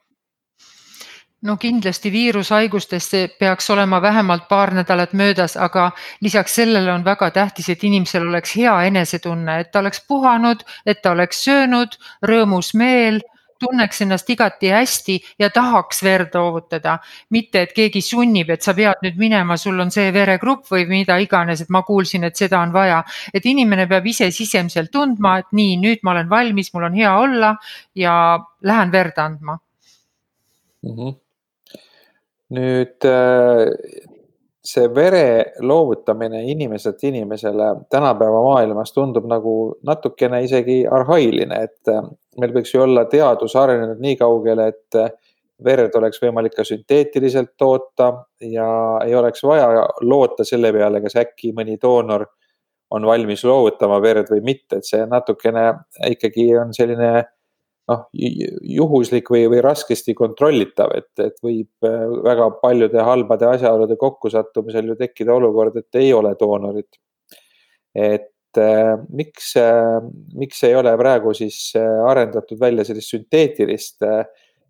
no 1.42 1.56
kindlasti 1.56 2.12
viirushaigustest 2.12 3.14
peaks 3.38 3.70
olema 3.70 4.02
vähemalt 4.02 4.48
paar 4.48 4.74
nädalat 4.74 5.12
möödas, 5.12 5.56
aga 5.56 5.90
lisaks 6.20 6.54
sellele 6.54 6.92
on 6.92 7.04
väga 7.04 7.30
tähtis, 7.30 7.68
et 7.68 7.84
inimesel 7.84 8.26
oleks 8.28 8.56
hea 8.56 8.74
enesetunne, 8.90 9.60
et 9.60 9.70
ta 9.70 9.78
oleks 9.78 10.02
puhanud, 10.08 10.64
et 10.86 11.02
ta 11.02 11.14
oleks 11.14 11.44
söönud, 11.44 11.98
rõõmus 12.26 12.74
meel, 12.74 13.20
tunneks 13.58 14.02
ennast 14.02 14.30
igati 14.30 14.70
hästi 14.70 15.18
ja 15.38 15.50
tahaks 15.50 16.02
verd 16.02 16.34
loovutada. 16.34 16.98
mitte, 17.30 17.62
et 17.62 17.72
keegi 17.72 18.00
sunnib, 18.00 18.50
et 18.50 18.62
sa 18.62 18.74
pead 18.74 19.02
nüüd 19.02 19.18
minema, 19.18 19.56
sul 19.56 19.80
on 19.80 19.90
see 19.90 20.12
veregrupp 20.14 20.66
või 20.70 20.86
mida 20.86 21.18
iganes, 21.18 21.60
et 21.60 21.70
ma 21.70 21.82
kuulsin, 21.82 22.24
et 22.24 22.36
seda 22.36 22.60
on 22.60 22.72
vaja. 22.72 23.04
et 23.34 23.46
inimene 23.46 23.86
peab 23.86 24.06
ise 24.06 24.30
sisemiselt 24.30 24.90
tundma, 24.90 25.38
et 25.38 25.52
nii, 25.52 25.76
nüüd 25.76 25.98
ma 26.02 26.10
olen 26.10 26.30
valmis, 26.30 26.72
mul 26.74 26.90
on 26.90 26.94
hea 26.94 27.16
olla 27.18 27.56
ja 27.94 28.38
lähen 28.62 28.92
verd 28.92 29.18
andma 29.18 29.58
mm. 30.82 31.27
Nüüd 32.54 33.04
see 34.68 34.88
vere 34.94 35.52
loovutamine 35.60 36.42
inimeselt 36.50 37.02
inimesele 37.04 37.68
tänapäeva 37.90 38.42
maailmas 38.42 38.92
tundub 38.92 39.28
nagu 39.30 39.54
natukene 39.86 40.42
isegi 40.44 40.82
arhailine, 40.86 41.62
et 41.68 41.92
meil 42.40 42.52
võiks 42.56 42.74
ju 42.74 42.82
olla 42.84 43.06
teadus 43.10 43.56
arenenud 43.56 44.00
nii 44.02 44.16
kaugele, 44.20 44.68
et 44.72 44.98
verd 45.64 45.94
oleks 45.98 46.20
võimalik 46.22 46.54
ka 46.54 46.66
sünteetiliselt 46.66 47.54
toota 47.58 48.10
ja 48.44 48.68
ei 49.06 49.14
oleks 49.18 49.42
vaja 49.42 49.86
loota 50.06 50.46
selle 50.46 50.72
peale, 50.74 51.00
kas 51.02 51.16
äkki 51.18 51.52
mõni 51.56 51.78
doonor 51.82 52.26
on 52.94 53.04
valmis 53.06 53.42
loovutama 53.44 53.98
verd 54.02 54.30
või 54.32 54.44
mitte, 54.44 54.78
et 54.78 54.86
see 54.88 55.04
natukene 55.06 55.64
ikkagi 56.08 56.50
on 56.60 56.72
selline 56.76 57.24
noh, 57.88 58.06
juhuslik 58.12 59.30
või, 59.32 59.44
või 59.50 59.60
raskesti 59.64 60.14
kontrollitav, 60.16 60.94
et, 60.98 61.12
et 61.24 61.36
võib 61.44 61.88
äh, 61.88 62.02
väga 62.24 62.50
paljude 62.62 63.04
halbade 63.04 63.48
asjaolude 63.48 63.96
kokkusattumisel 64.00 64.92
ju 64.92 64.98
tekkida 64.98 65.36
olukord, 65.36 65.78
et 65.80 66.00
ei 66.00 66.12
ole 66.14 66.34
doonorit. 66.40 67.00
et 67.94 68.58
äh, 68.58 68.96
miks 69.08 69.54
äh,, 69.56 70.02
miks 70.34 70.62
ei 70.64 70.76
ole 70.76 70.96
praegu 70.98 71.34
siis 71.34 71.72
arendatud 71.76 72.60
välja 72.60 72.84
sellist 72.84 73.14
sünteetilist 73.14 74.04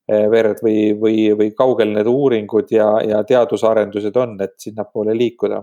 verd 0.08 0.62
või, 0.64 0.94
või, 0.96 1.16
või 1.36 1.50
kaugel 1.52 1.90
need 1.92 2.06
uuringud 2.08 2.70
ja, 2.72 2.86
ja 3.04 3.18
teadusarendused 3.28 4.16
on, 4.16 4.38
et 4.40 4.54
sinnapoole 4.56 5.12
liikuda? 5.16 5.60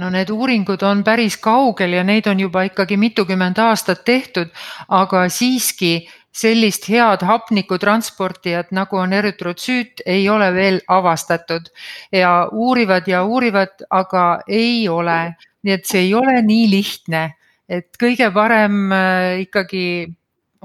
no 0.00 0.08
need 0.10 0.30
uuringud 0.32 0.82
on 0.88 1.02
päris 1.04 1.36
kaugel 1.42 1.98
ja 1.98 2.04
neid 2.04 2.26
on 2.30 2.40
juba 2.40 2.64
ikkagi 2.68 2.96
mitukümmend 2.96 3.58
aastat 3.60 4.04
tehtud, 4.04 4.48
aga 4.88 5.26
siiski 5.28 6.08
sellist 6.32 6.88
head 6.88 7.22
hapnikutransportijat, 7.28 8.72
nagu 8.72 8.96
on 8.96 9.12
erütrotsüüt, 9.12 10.02
ei 10.06 10.28
ole 10.32 10.48
veel 10.54 10.80
avastatud. 10.88 11.68
Ja 12.12 12.48
uurivad 12.52 13.08
ja 13.08 13.24
uurivad, 13.24 13.84
aga 13.90 14.40
ei 14.48 14.88
ole. 14.88 15.34
nii 15.62 15.72
et 15.72 15.84
see 15.86 16.00
ei 16.08 16.14
ole 16.18 16.40
nii 16.42 16.64
lihtne, 16.70 17.36
et 17.70 17.94
kõige 17.94 18.32
parem 18.34 18.90
äh, 18.90 19.42
ikkagi 19.44 20.08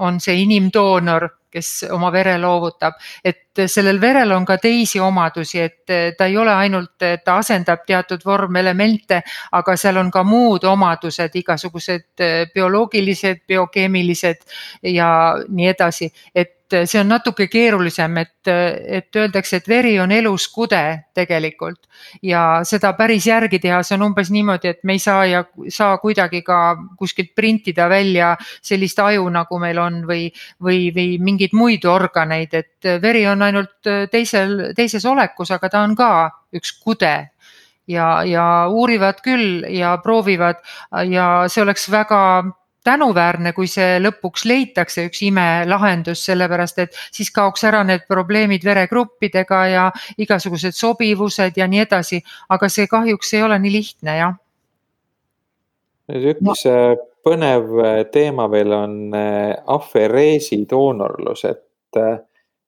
on 0.02 0.18
see 0.20 0.40
inimdoonor 0.42 1.28
kes 1.50 1.84
oma 1.94 2.10
vere 2.12 2.36
loovutab, 2.38 2.98
et 3.24 3.62
sellel 3.66 4.00
verel 4.00 4.32
on 4.36 4.44
ka 4.46 4.58
teisi 4.62 5.00
omadusi, 5.00 5.60
et 5.60 6.16
ta 6.18 6.26
ei 6.26 6.36
ole 6.36 6.52
ainult, 6.54 6.94
ta 6.98 7.38
asendab 7.38 7.84
teatud 7.86 8.22
vormelemente, 8.24 9.22
aga 9.52 9.76
seal 9.76 9.98
on 10.02 10.10
ka 10.10 10.22
muud 10.24 10.64
omadused, 10.68 11.34
igasugused 11.40 12.26
bioloogilised, 12.54 13.42
biokeemilised 13.48 14.46
ja 14.94 15.10
nii 15.48 15.72
edasi, 15.74 16.12
et 16.34 16.57
et 16.72 16.88
see 16.88 17.00
on 17.00 17.08
natuke 17.08 17.46
keerulisem, 17.48 18.16
et, 18.20 18.48
et 18.48 19.16
öeldakse, 19.16 19.60
et 19.60 19.68
veri 19.68 19.94
on 20.00 20.12
elus 20.12 20.48
kude 20.52 20.80
tegelikult. 21.16 21.88
Ja 22.22 22.60
seda 22.68 22.92
päris 22.98 23.26
järgi 23.26 23.60
teha, 23.62 23.80
see 23.82 23.96
on 23.98 24.08
umbes 24.10 24.30
niimoodi, 24.34 24.72
et 24.74 24.84
me 24.84 24.98
ei 24.98 25.02
saa 25.02 25.24
ja 25.28 25.44
saa 25.74 25.96
kuidagi 26.02 26.42
ka 26.46 26.60
kuskilt 26.98 27.34
printida 27.36 27.88
välja 27.88 28.34
sellist 28.42 28.98
aju, 29.02 29.28
nagu 29.32 29.58
meil 29.62 29.80
on 29.82 30.02
või, 30.08 30.28
või, 30.62 30.88
või 30.94 31.08
mingeid 31.24 31.56
muid 31.56 31.88
organeid, 31.88 32.54
et 32.54 32.92
veri 33.02 33.26
on 33.26 33.42
ainult 33.42 33.92
teisel, 34.12 34.70
teises 34.76 35.04
olekus, 35.08 35.52
aga 35.56 35.72
ta 35.72 35.82
on 35.86 35.96
ka 35.98 36.12
üks 36.54 36.76
kude. 36.82 37.16
Ja, 37.88 38.20
ja 38.28 38.68
uurivad 38.68 39.22
küll 39.24 39.62
ja 39.72 39.94
proovivad 40.04 40.58
ja 41.08 41.48
see 41.48 41.62
oleks 41.62 41.86
väga 41.88 42.18
tänuväärne, 42.88 43.52
kui 43.56 43.68
see 43.70 43.98
lõpuks 44.00 44.46
leitakse 44.48 45.04
üks 45.08 45.20
imelahendus, 45.26 46.22
sellepärast 46.28 46.82
et 46.84 46.96
siis 47.12 47.30
kaoks 47.34 47.66
ära 47.68 47.82
need 47.86 48.06
probleemid 48.08 48.64
veregruppidega 48.64 49.60
ja 49.72 49.86
igasugused 50.20 50.76
sobivused 50.76 51.58
ja 51.60 51.68
nii 51.68 51.84
edasi, 51.84 52.22
aga 52.54 52.70
see 52.72 52.88
kahjuks 52.90 53.34
ei 53.36 53.44
ole 53.44 53.58
nii 53.64 53.74
lihtne, 53.74 54.18
jah. 54.22 54.36
nüüd 56.08 56.30
üks 56.32 56.44
no. 56.48 56.56
Äh, 56.72 56.92
põnev 57.26 57.74
äh, 57.82 57.98
teema 58.12 58.48
veel 58.50 58.72
on 58.72 58.94
äh, 59.16 59.56
afereesi 59.74 60.62
doonorlus, 60.70 61.44
et 61.48 61.64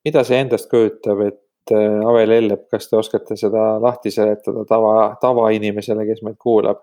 mida 0.04 0.24
see 0.24 0.40
endast 0.40 0.68
kujutab, 0.72 1.20
et 1.28 1.40
Ave 1.70 2.24
Lellep, 2.26 2.64
kas 2.72 2.88
te 2.88 2.96
oskate 2.98 3.36
seda 3.38 3.76
lahti 3.78 4.10
seletada 4.10 4.64
tava, 4.66 4.94
tavainimesele, 5.22 6.06
kes 6.08 6.24
meid 6.26 6.38
kuulab? 6.40 6.80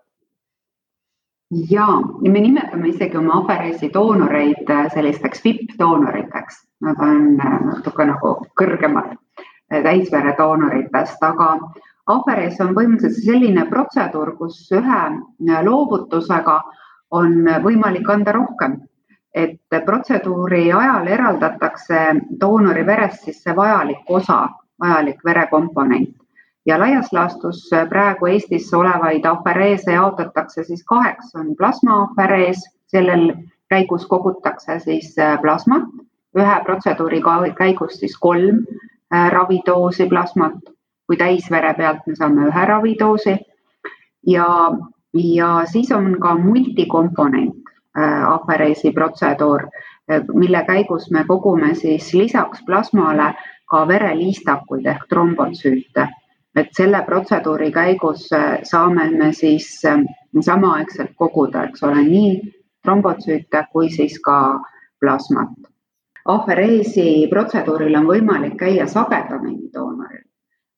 Ja, 1.52 1.88
ja 2.22 2.32
me 2.32 2.40
nimetame 2.40 2.90
isegi 2.90 3.18
oma 3.18 3.42
afereesi 3.42 3.90
doonoreid 3.94 4.70
äh, 4.70 4.88
sellisteks 4.94 5.44
vipp-doonoriteks, 5.44 6.64
nad 6.82 7.00
on 7.02 7.40
äh, 7.40 7.60
natuke 7.66 8.06
nagu 8.06 8.34
kõrgemad 8.60 9.14
äh, 9.14 9.84
täisveredoonoritest, 9.84 11.24
aga 11.24 11.54
aferees 12.08 12.60
on 12.64 12.76
põhimõtteliselt 12.76 13.24
selline 13.24 13.66
protseduur, 13.70 14.36
kus 14.40 14.60
ühe 14.76 15.02
loovutusega 15.64 16.62
on 17.12 17.42
võimalik 17.64 18.10
anda 18.10 18.36
rohkem. 18.36 18.82
et 19.38 19.60
protseduuri 19.86 20.72
ajal 20.74 21.08
eraldatakse 21.08 22.00
doonori 22.42 22.86
verest 22.86 23.24
siis 23.24 23.44
see 23.44 23.54
vajalik 23.56 24.10
osa, 24.10 24.48
vajalik 24.82 25.20
verekomponent 25.26 26.16
ja 26.68 26.80
laias 26.80 27.14
laastus 27.14 27.74
äh, 27.74 27.90
praegu 27.90 28.26
Eestis 28.26 28.74
olevaid 28.74 29.26
afereese 29.26 29.92
jaotatakse 29.92 30.64
siis 30.64 30.84
kaheks, 30.84 31.36
on 31.36 31.56
plasmaaferees, 31.56 32.66
sellel 32.88 33.34
käigus 33.70 34.08
kogutakse 34.08 34.80
siis 34.80 35.16
äh, 35.20 35.40
plasmat, 35.42 35.88
ühe 36.38 36.58
protseduuri 36.66 37.22
käigus 37.58 38.00
siis 38.00 38.18
kolm 38.20 38.66
äh, 39.14 39.32
ravidoosi 39.32 40.10
plasmat, 40.10 40.60
kui 41.08 41.18
täisvere 41.18 41.74
pealt 41.74 42.04
me 42.08 42.16
saame 42.16 42.50
ühe 42.52 42.66
ravidoosi. 42.66 43.38
Ja, 44.28 44.48
ja 45.14 45.52
siis 45.72 45.92
on 45.92 46.18
ka 46.20 46.36
multikomponent 46.36 47.64
afereesi 48.28 48.92
protseduur, 48.92 49.64
mille 50.34 50.60
käigus 50.68 51.08
me 51.12 51.24
kogume 51.28 51.72
siis 51.76 52.12
lisaks 52.14 52.60
plasmale 52.66 53.32
ka 53.66 53.88
vereliistakuid 53.88 54.86
ehk 54.86 55.08
trombotsüüte 55.10 56.06
et 56.58 56.74
selle 56.74 57.04
protseduuri 57.06 57.72
käigus 57.72 58.28
äh, 58.34 58.60
saame 58.64 59.10
me 59.12 59.32
siis 59.34 59.70
äh, 59.86 60.02
samaaegselt 60.42 61.14
koguda, 61.16 61.68
eks 61.70 61.84
ole, 61.84 62.04
nii 62.04 62.32
trombotsüüte 62.86 63.66
kui 63.72 63.90
siis 63.94 64.20
ka 64.24 64.60
plasmat. 65.00 65.54
afereesi 66.28 67.28
protseduuril 67.32 67.96
on 67.96 68.08
võimalik 68.08 68.58
käia 68.60 68.88
sagedamini 68.88 69.70
doonoril. 69.74 70.24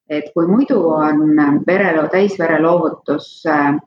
et 0.08 0.28
kui 0.34 0.46
muidu 0.46 0.78
on 0.88 1.40
vereloo, 1.66 2.08
täisvereloovutus 2.08 3.46
äh, 3.46 3.78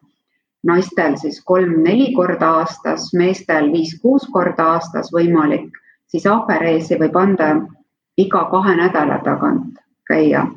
naistel 0.63 1.15
siis 1.17 1.41
kolm-neli 1.45 2.13
korda 2.15 2.49
aastas, 2.59 3.13
meestel 3.13 3.71
viis-kuus 3.71 4.27
korda 4.33 4.65
aastas 4.75 5.11
võimalik, 5.13 5.69
siis 6.07 6.25
afereesi 6.25 6.97
võib 6.99 7.15
anda 7.19 7.53
iga 8.17 8.45
kahe 8.51 8.75
nädala 8.79 9.19
tagant 9.23 9.79
käia 10.07 10.47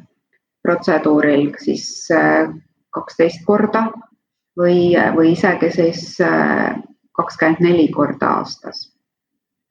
protseduuril 0.66 1.52
siis 1.62 1.86
äh, 2.14 2.50
kaksteist 2.94 3.44
korda 3.46 3.86
või, 4.58 4.92
või 5.16 5.32
isegi 5.36 5.70
siis 5.70 6.02
äh, 6.24 6.76
kakskümmend 7.16 7.62
neli 7.64 7.88
korda 7.94 8.36
aastas. 8.40 8.92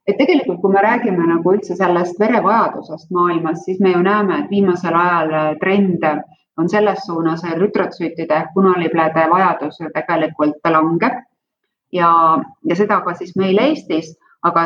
et 0.06 0.18
tegelikult, 0.18 0.60
kui 0.62 0.70
me 0.72 0.82
räägime 0.82 1.24
nagu 1.26 1.52
üldse 1.56 1.74
sellest 1.76 2.20
verevajadusest 2.22 3.10
maailmas, 3.10 3.64
siis 3.64 3.80
me 3.82 3.90
ju 3.90 4.02
näeme, 4.02 4.38
et 4.38 4.50
viimasel 4.50 4.94
ajal 4.94 5.32
äh, 5.34 5.54
trend 5.62 6.04
on 6.56 6.68
selles 6.72 7.02
suunas, 7.06 7.42
et 7.44 7.58
rütrotsüütide 7.60 8.34
ehk 8.34 8.52
punaliblede 8.54 9.26
vajadus 9.30 9.80
ju 9.80 9.90
tegelikult 9.94 10.70
langeb 10.72 11.18
ja, 11.92 12.10
ja 12.64 12.76
seda 12.78 13.00
ka 13.04 13.14
siis 13.18 13.34
meil 13.36 13.58
Eestis, 13.60 14.14
aga 14.46 14.62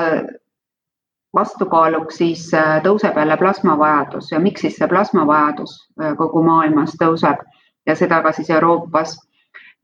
vastukaaluks 1.34 2.16
siis 2.16 2.48
äh, 2.54 2.78
tõuseb 2.84 3.16
jälle 3.16 3.36
plasmavajadus. 3.36 4.32
Ja 4.32 4.40
miks 4.40 4.64
siis 4.64 4.76
see 4.78 4.88
plasmavajadus 4.88 5.76
äh, 6.00 6.14
kogu 6.18 6.42
maailmas 6.42 6.96
tõuseb? 7.00 7.42
Ja 7.86 7.96
seda 7.96 8.20
ka 8.22 8.32
siis 8.36 8.50
Euroopas. 8.50 9.16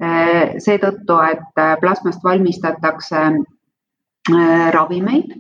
Äh, 0.03 0.57
seetõttu, 0.61 1.19
et 1.31 1.63
plasmast 1.81 2.25
valmistatakse 2.25 3.29
ravimeid 4.75 5.37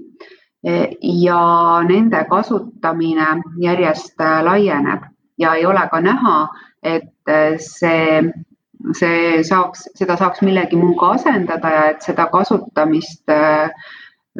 ja 1.02 1.40
nende 1.82 2.20
kasutamine 2.30 3.26
järjest 3.60 4.22
laieneb. 4.46 5.02
Ja 5.38 5.54
ei 5.58 5.66
ole 5.66 5.82
ka 5.90 5.98
näha, 6.00 6.36
et 6.86 7.32
see, 7.60 8.22
see 8.94 9.42
saaks, 9.44 9.88
seda 9.98 10.16
saaks 10.16 10.40
millegi 10.46 10.78
muuga 10.78 11.10
asendada 11.18 11.74
ja 11.74 11.84
et 11.90 12.06
seda 12.06 12.28
kasutamist 12.30 13.26
äh, 13.34 13.74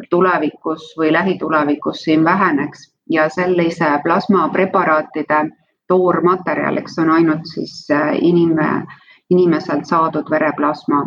tulevikus 0.09 0.93
või 0.97 1.13
lähitulevikus 1.13 2.03
siin 2.03 2.23
väheneks 2.23 2.93
ja 3.09 3.29
sellise 3.29 3.89
plasmapreparaatide 4.03 5.49
toormaterjaliks 5.87 6.99
on 6.99 7.09
ainult 7.09 7.45
siis 7.53 7.87
äh, 7.91 8.15
inim-, 8.21 8.87
inimeselt 9.29 9.85
saadud 9.85 10.29
vereplasma. 10.31 11.05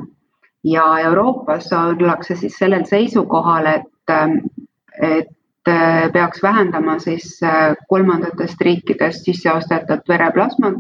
ja 0.65 0.99
Euroopas 0.99 1.73
ollakse 1.73 2.35
siis 2.37 2.57
sellel 2.59 2.85
seisukohal, 2.85 3.67
et, 3.67 4.11
ähm, 4.11 4.39
et 5.03 5.29
peaks 6.13 6.43
vähendama 6.43 6.99
siis 6.99 7.41
kolmandatest 7.89 8.61
riikidest 8.61 9.25
sisse 9.25 9.53
ostetud 9.53 10.01
vereplasmat 10.09 10.75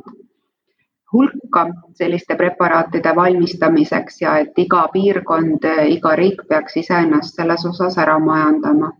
hulka 1.12 1.66
selliste 1.98 2.36
preparaatide 2.36 3.14
valmistamiseks 3.16 4.20
ja 4.22 4.36
et 4.38 4.58
iga 4.58 4.86
piirkond, 4.92 5.66
iga 5.88 6.16
riik 6.16 6.44
peaks 6.48 6.76
iseennast 6.76 7.34
selles 7.36 7.66
osas 7.66 7.98
ära 7.98 8.18
majandama. 8.18 8.92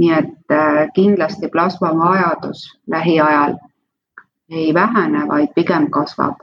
nii 0.00 0.12
et 0.16 0.52
kindlasti 0.96 1.48
plasma 1.52 1.90
vajadus 1.92 2.62
lähiajal 2.88 3.58
ei 4.50 4.74
vähene, 4.74 5.26
vaid 5.28 5.52
pigem 5.54 5.90
kasvab 5.90 6.40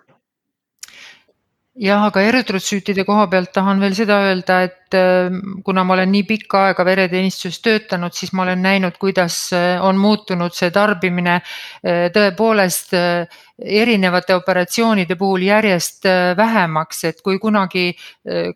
jah, 1.77 2.03
aga 2.09 2.21
eritrütsüütide 2.21 3.05
koha 3.05 3.27
pealt 3.31 3.51
tahan 3.53 3.81
veel 3.81 3.95
seda 3.97 4.19
öelda, 4.27 4.61
et 4.67 4.86
äh, 4.93 5.31
kuna 5.65 5.83
ma 5.83 5.93
olen 5.93 6.11
nii 6.11 6.23
pikka 6.27 6.67
aega 6.67 6.85
vereteenistuses 6.85 7.61
töötanud, 7.63 8.15
siis 8.15 8.33
ma 8.33 8.43
olen 8.45 8.61
näinud, 8.61 8.97
kuidas 8.99 9.39
äh, 9.55 9.75
on 9.83 9.97
muutunud 10.01 10.55
see 10.55 10.71
tarbimine 10.71 11.39
äh, 11.39 12.07
tõepoolest 12.13 12.95
erinevate 13.57 14.35
operatsioonide 14.37 15.15
puhul 15.17 15.47
järjest 15.47 16.05
vähemaks, 16.37 16.99
et 17.09 17.23
kui 17.25 17.39
kunagi 17.41 17.87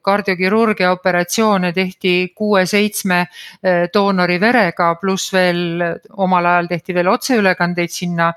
kardiokirurgia 0.05 0.91
operatsioone 0.93 1.71
tehti 1.73 2.11
kuue-seitsme 2.37 3.23
doonori 3.95 4.37
verega, 4.37 4.91
pluss 5.01 5.33
veel 5.33 5.81
omal 6.21 6.45
ajal 6.51 6.69
tehti 6.69 6.93
veel 6.93 7.09
otseülekandeid 7.15 7.95
sinna 7.95 8.27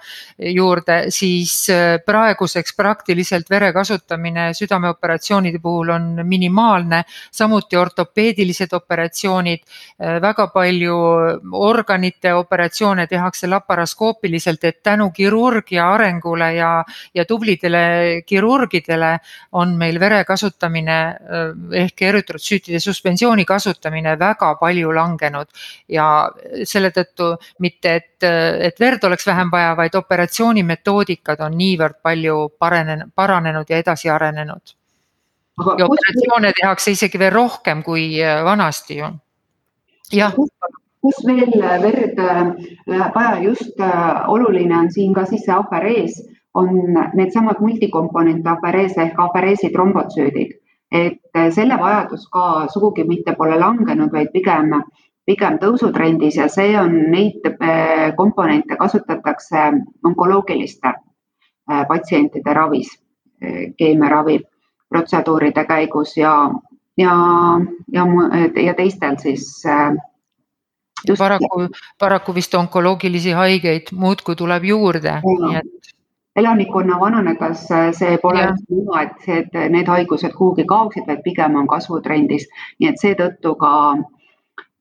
juurde, 0.57 0.96
siis 1.12 1.66
praeguseks 2.07 2.72
praktiliselt 2.80 3.52
vere 3.52 3.68
kasutamine 3.76 4.54
südame 4.57 4.85
südameoperatsioonide 4.85 5.59
puhul 5.59 5.88
on 5.88 6.20
minimaalne, 6.26 7.04
samuti 7.30 7.76
ortopeedilised 7.85 8.73
operatsioonid, 8.77 9.62
väga 10.25 10.49
palju 10.53 10.97
organite 11.59 12.33
operatsioone 12.35 13.07
tehakse 13.11 13.49
laparaskoopiliselt, 13.51 14.64
et 14.64 14.83
tänu 14.83 15.11
kirurgia 15.14 15.87
arengule 15.94 16.51
ja, 16.57 16.70
ja 17.14 17.25
tublidele 17.25 18.23
kirurgidele 18.27 19.12
on 19.61 19.77
meil 19.79 20.01
vere 20.01 20.23
kasutamine 20.25 20.99
ehk 21.85 22.03
erütrotsüütide 22.09 22.81
suspensiooni 22.81 23.44
kasutamine 23.49 24.16
väga 24.18 24.55
palju 24.61 24.94
langenud. 24.94 25.51
Ja 25.88 26.31
selle 26.64 26.90
tõttu 26.94 27.35
mitte, 27.64 27.97
et, 28.01 28.29
et 28.70 28.81
verd 28.81 29.05
oleks 29.05 29.27
vähem 29.27 29.51
vaja, 29.53 29.75
vaid 29.79 29.99
operatsioonimetoodikad 30.01 31.44
on 31.44 31.59
niivõrd 31.59 32.01
palju 32.03 32.49
paranenud, 32.59 33.12
paranenud 33.14 33.70
ja 33.70 33.83
edasi 33.85 34.11
arenenud 34.11 34.75
ja 35.59 35.87
operatsioone 35.87 36.49
kus... 36.49 36.61
tehakse 36.61 36.95
isegi 36.95 37.19
veel 37.19 37.33
rohkem 37.35 37.83
kui 37.83 38.07
äh, 38.23 38.43
vanasti 38.45 38.99
ju. 38.99 39.11
jah. 40.12 40.35
kus 41.05 41.21
veel 41.27 41.53
verd 41.83 42.19
läheb 42.87 43.14
vaja, 43.14 43.38
just 43.43 43.81
äh, 43.81 44.29
oluline 44.29 44.77
on 44.79 44.93
siin 44.93 45.14
ka 45.14 45.25
siis 45.29 45.45
see 45.47 45.55
aferees, 45.55 46.19
on 46.55 46.71
needsamad 47.14 47.61
multikomponent 47.61 48.47
aferees 48.47 48.99
ehk 48.99 49.19
afereesi 49.21 49.71
trombotsüüdid, 49.71 50.57
et 50.90 51.37
äh, 51.37 51.51
selle 51.53 51.79
vajadus 51.79 52.27
ka 52.33 52.67
sugugi 52.73 53.05
mitte 53.05 53.37
pole 53.38 53.59
langenud, 53.61 54.12
vaid 54.12 54.33
pigem 54.33 54.81
pigem 55.25 55.55
tõusutrendis 55.57 56.35
ja 56.37 56.51
see 56.53 56.75
on, 56.77 56.99
neid 57.09 57.47
komponente 58.17 58.77
kasutatakse 58.77 59.62
onkoloogiliste 60.05 60.90
patsientide 61.88 62.53
ravis, 62.53 62.90
keemiaravil 63.79 64.43
protseduuride 64.94 65.64
käigus 65.68 66.16
ja, 66.16 66.35
ja, 67.00 67.14
ja, 67.92 68.07
ja 68.62 68.74
teistel 68.74 69.16
siis 69.22 69.46
äh, 69.66 69.92
just.... 71.09 71.18
paraku, 71.18 71.68
paraku 71.98 72.35
vist 72.35 72.54
onkoloogilisi 72.54 73.35
haigeid 73.37 73.92
muudkui 73.92 74.37
tuleb 74.37 74.64
juurde, 74.70 75.20
nii 75.24 75.57
et 75.61 75.94
elanikkonna 76.37 76.98
vananedes 77.00 77.66
äh, 77.70 77.90
see 77.94 78.18
pole 78.22 78.46
niimoodi, 78.68 79.02
et 79.07 79.26
see, 79.26 79.40
et 79.42 79.59
need 79.70 79.90
haigused 79.90 80.35
kuhugi 80.38 80.66
kaoksid, 80.70 81.07
vaid 81.07 81.22
pigem 81.26 81.59
on 81.61 81.68
kasvutrendis, 81.70 82.48
nii 82.80 82.90
et 82.90 83.02
seetõttu 83.02 83.54
ka, 83.61 83.74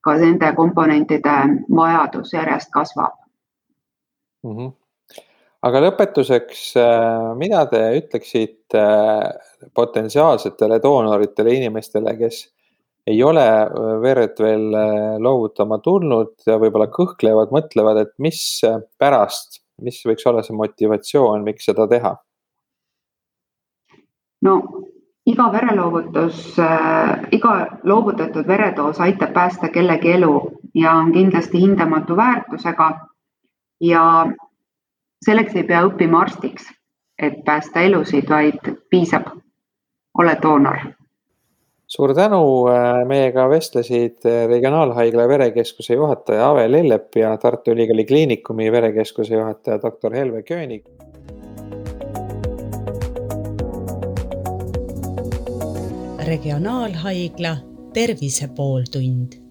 ka 0.03 0.15
nende 0.21 0.53
komponentide 0.57 1.35
vajadus 1.81 2.33
järjest 2.33 2.73
kasvab. 2.73 3.19
Mm. 4.43 4.57
-hmm 4.57 4.71
aga 5.63 5.81
lõpetuseks, 5.85 6.63
äh, 6.79 7.29
mida 7.39 7.63
te 7.71 7.81
ütleksite 7.99 8.81
äh, 8.81 9.69
potentsiaalsetele 9.75 10.79
doonoritele, 10.83 11.55
inimestele, 11.59 12.15
kes 12.19 12.43
ei 13.07 13.21
ole 13.23 13.45
äh, 13.45 13.93
verd 14.03 14.39
veel 14.43 14.67
loovutama 15.23 15.79
tulnud 15.83 16.35
ja 16.47 16.59
võib-olla 16.59 16.89
kõhklevad, 16.91 17.55
mõtlevad, 17.55 18.01
et 18.03 18.13
mis 18.23 18.41
pärast, 18.99 19.61
mis 19.83 20.01
võiks 20.07 20.27
olla 20.29 20.43
see 20.43 20.57
motivatsioon, 20.59 21.47
miks 21.47 21.71
seda 21.71 21.87
teha? 21.91 22.17
no 24.43 24.57
iga 25.23 25.45
vereloovutus 25.53 26.57
äh,, 26.59 27.29
iga 27.31 27.53
loovutatud 27.87 28.43
veredoos 28.47 28.99
aitab 28.99 29.31
päästa 29.31 29.69
kellegi 29.71 30.11
elu 30.17 30.33
ja 30.75 30.97
on 30.99 31.13
kindlasti 31.15 31.61
hindamatu 31.63 32.17
väärtusega. 32.19 32.89
ja 33.79 34.03
selleks 35.25 35.55
ei 35.55 35.63
pea 35.67 35.83
õppima 35.87 36.23
arstiks, 36.25 36.67
et 37.21 37.39
päästa 37.45 37.85
elusid, 37.87 38.29
vaid 38.29 38.73
piisab, 38.89 39.29
ole 40.17 40.35
doonor. 40.41 40.91
suur 41.93 42.13
tänu, 42.17 42.41
äh, 42.73 43.03
meiega 43.05 43.45
vestlesid 43.49 44.25
äh, 44.25 44.47
Regionaalhaigla 44.49 45.27
verekeskuse 45.27 45.93
juhataja 45.93 46.49
Ave 46.49 46.71
Lellep 46.71 47.15
ja 47.15 47.37
Tartu 47.37 47.71
Ülikooli 47.71 48.05
Kliinikumi 48.05 48.71
verekeskuse 48.71 49.35
juhataja 49.35 49.81
doktor 49.81 50.13
Helve 50.13 50.43
Köönig. 50.43 50.87
regionaalhaigla 56.23 57.57
Tervise 57.93 58.47
pooltund 58.47 59.42